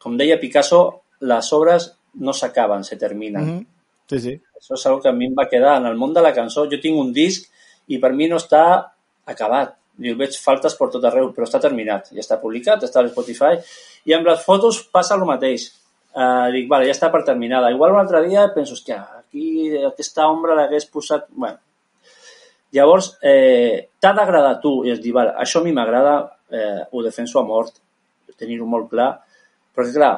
[0.01, 0.81] Com deia Picasso,
[1.21, 1.91] les obres
[2.21, 3.45] no s'acaben, se terminen.
[3.45, 3.65] Mhm.
[4.11, 4.33] Sí, sí.
[4.59, 6.67] Això és una que a mi em va quedar en el món de la cançó.
[6.69, 7.47] Jo tinc un disc
[7.87, 8.91] i per mi no està
[9.25, 9.77] acabat.
[10.01, 12.11] Jo veig faltes per tot arreu, però està terminat.
[12.11, 13.57] Ja està publicat, està a Spotify.
[14.05, 15.71] I amb les fotos passa el mateix.
[16.11, 17.71] Uh, dic, vale, ja està per terminada.
[17.71, 21.29] Igual un altre dia penso, hòstia, aquí aquesta ombra l'hagués posat...
[21.31, 21.59] Bueno.
[22.71, 26.13] Llavors, eh, t'ha d'agradar tu i es dir, vale, això a mi m'agrada,
[26.55, 27.81] eh, ho defenso a mort,
[28.39, 29.09] tenir-ho molt clar,
[29.75, 30.13] perquè clar,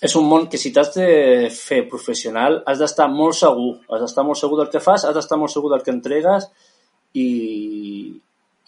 [0.00, 1.08] és un món que si t'has de
[1.50, 5.38] fer professional has d'estar molt segur, has d'estar molt segur del que fas, has d'estar
[5.40, 6.48] molt segur del que entregues
[7.18, 7.28] i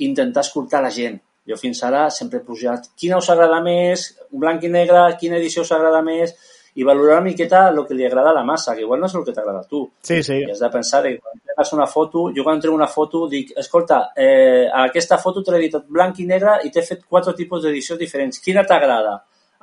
[0.07, 1.21] intentar escoltar la gent.
[1.47, 5.63] Jo fins ara sempre he pujat quina us agrada més, blanc i negre, quina edició
[5.63, 6.35] us agrada més,
[6.75, 9.15] i valorar una miqueta el que li agrada a la massa, que igual no és
[9.19, 9.83] el que t'agrada a tu.
[10.07, 10.39] Sí, sí.
[10.39, 13.53] I has de pensar que quan entregues una foto, jo quan entrego una foto dic,
[13.59, 17.65] escolta, eh, aquesta foto te l'he editat blanc i negre i t'he fet quatre tipus
[17.65, 18.39] d'edicions diferents.
[18.43, 19.19] Quina t'agrada?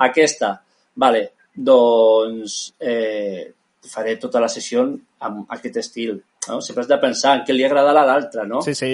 [0.10, 0.58] Aquesta.
[0.96, 1.24] Vale,
[1.58, 3.52] doncs eh,
[3.88, 4.86] faré tota la sessió
[5.26, 6.18] amb aquest estil.
[6.48, 6.62] No?
[6.62, 8.62] Sempre has de pensar en què li agradarà a l'altre, no?
[8.64, 8.94] Sí, sí.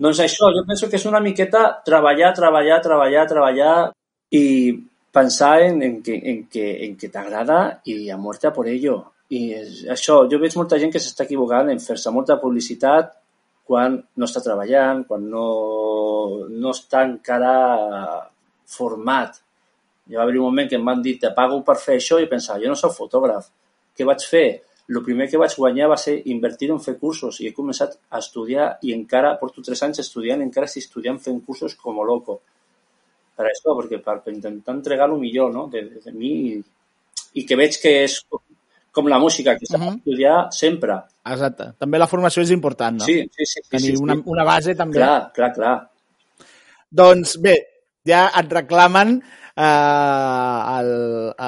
[0.00, 3.74] Doncs això, jo penso que és una miqueta treballar, treballar, treballar, treballar
[4.32, 4.44] i
[5.12, 9.00] pensar en, en que, en que, en que t'agrada i a muerte a por ello.
[9.30, 13.12] I és, això, jo veig molta gent que s'està equivocant en fer-se molta publicitat
[13.70, 15.46] quan no està treballant, quan no,
[16.50, 17.54] no està encara
[18.66, 19.36] format.
[20.10, 22.26] Hi va haver un moment que em van dir te pago per fer això i
[22.26, 23.46] pensava, jo no soc fotògraf.
[23.96, 24.46] Què vaig fer?
[24.90, 28.18] El primer que vaig guanyar va ser invertir en fer cursos i he començat a
[28.18, 32.40] estudiar i encara porto tres anys estudiant, encara estic estudiant fent cursos com a loco.
[33.38, 35.68] Per això, perquè per, per intentar entregar el millor no?
[35.70, 36.56] de, de, de mi i,
[37.38, 38.42] i que veig que és com,
[38.90, 40.00] com la música, que s'ha Mhm.
[40.00, 40.98] d'estudiar sempre.
[41.24, 41.70] Exacte.
[41.78, 43.04] També la formació és important, no?
[43.06, 43.60] Sí, sí, sí.
[43.62, 44.02] sí, Tenir sí, sí.
[44.02, 44.98] una, una base també.
[44.98, 45.76] Clar, clar, clar.
[46.90, 47.54] Doncs bé,
[48.08, 49.18] ja et reclamen
[49.56, 50.90] eh, el,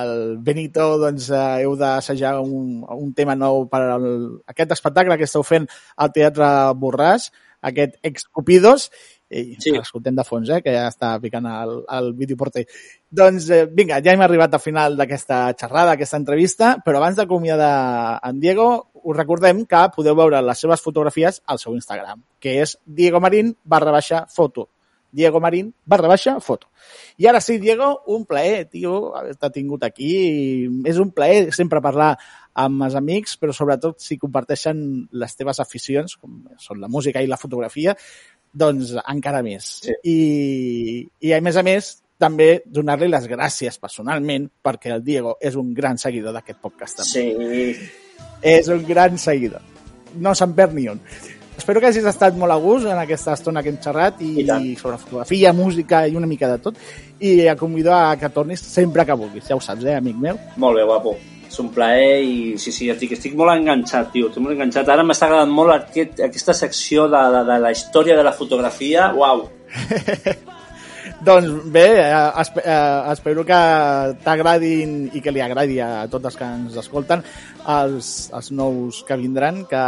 [0.00, 0.12] el
[0.44, 4.06] Benito, doncs eh, heu d'assajar un, un tema nou per al,
[4.52, 7.30] aquest espectacle que esteu fent al Teatre Borràs,
[7.62, 8.90] aquest Ex Cupidos.
[9.32, 9.70] I Sí.
[9.72, 12.66] l'escoltem de fons, eh, que ja està picant el, el vídeo porter.
[13.08, 18.20] Doncs eh, vinga, ja hem arribat al final d'aquesta xerrada, aquesta entrevista, però abans d'acomiadar
[18.28, 22.76] en Diego, us recordem que podeu veure les seves fotografies al seu Instagram, que és
[22.84, 24.68] diegomarin barra baixa foto.
[25.12, 26.70] Diego Marín barra baixa foto.
[27.20, 30.12] I ara sí, Diego, un plaer, tio, haver-te tingut aquí.
[30.88, 32.16] És un plaer sempre parlar
[32.58, 34.82] amb els amics, però sobretot si comparteixen
[35.12, 37.94] les teves aficions, com són la música i la fotografia,
[38.52, 39.68] doncs encara més.
[39.84, 39.98] Sí.
[40.08, 40.16] I,
[41.28, 41.92] I a més a més,
[42.22, 47.02] també donar-li les gràcies personalment perquè el Diego és un gran seguidor d'aquest podcast.
[47.02, 47.12] També.
[47.12, 47.90] Sí,
[48.42, 49.62] És un gran seguidor.
[50.22, 51.00] No se'n perd ni un.
[51.56, 54.46] Espero que hagis estat molt a gust en aquesta estona que hem xerrat i, I
[54.48, 54.64] tant.
[54.80, 56.80] sobre fotografia, música i una mica de tot.
[57.20, 59.46] I et convido a que tornis sempre que vulguis.
[59.48, 60.40] Ja ho saps, eh, amic meu?
[60.56, 61.16] molt bé, guapo.
[61.52, 64.88] És un plaer i sí, sí, dic, estic molt enganxat, tio, estic molt enganxat.
[64.88, 69.12] Ara m'està agradant molt aquest, aquesta secció de, de, de la història de la fotografia.
[69.12, 69.44] Uau,
[71.22, 73.58] Doncs bé, eh, eh, espero que
[74.24, 77.22] t'agradin i que li agradi a tots els que ens escolten
[77.70, 79.82] els, els nous que vindran, que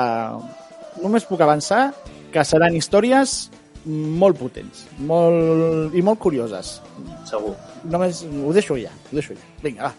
[1.04, 1.92] només puc avançar
[2.34, 3.36] que seran històries
[3.84, 6.78] molt potents molt, i molt curioses.
[7.28, 7.52] segur.
[7.84, 9.44] Només ho deixo ja, ho deixo ja.
[9.62, 9.92] Vinga, va.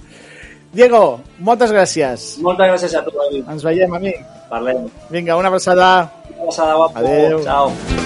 [0.76, 2.26] Diego, moltes gràcies.
[2.44, 3.46] Moltes gràcies a tu, David.
[3.54, 4.26] Ens veiem, amic.
[4.50, 4.90] Parlem.
[5.10, 6.12] Vinga, una abraçada.
[6.34, 7.00] Una passada, guapo.
[7.00, 7.44] Adéu.
[7.44, 8.05] Ciao.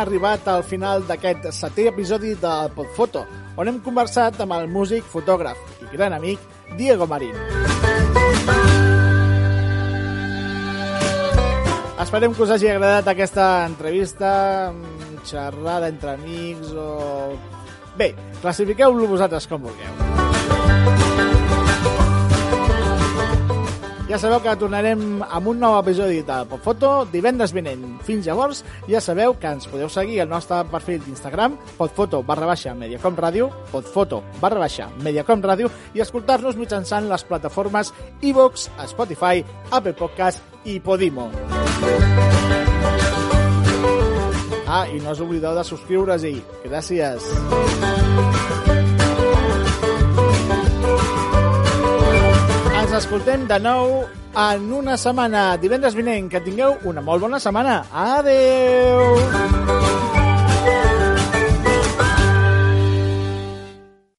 [0.00, 3.24] Arribat al final d'aquest setè episodi del Podfoto,
[3.56, 6.42] on hem conversat amb el músic, fotògraf i gran amic
[6.76, 7.34] Diego Marín.
[12.06, 17.32] Esperem que us hagi agradat aquesta entrevista, mm, xerrada entre amics o...
[17.96, 20.15] Bé, classifiqueu-lo vosaltres com vulgueu.
[24.06, 27.82] Ja sabeu que tornarem amb un nou episodi de Podfoto divendres vinent.
[28.06, 32.74] Fins llavors, ja sabeu que ens podeu seguir al nostre perfil d'Instagram, podfoto barra baixa
[32.78, 37.90] Mediacom Ràdio, podfoto barra baixa Mediacom Ràdio i escoltar-nos mitjançant les plataformes
[38.22, 39.42] iVox, Spotify,
[39.72, 41.26] Apple Podcast i Podimo.
[44.66, 46.36] Ah, i no us oblideu de subscriure-hi.
[46.66, 47.26] Gràcies.
[52.96, 54.06] Escoltem de nou
[54.40, 56.30] en una setmana, divendres vinent.
[56.32, 57.82] Que tingueu una molt bona setmana.
[57.92, 60.15] Adeu!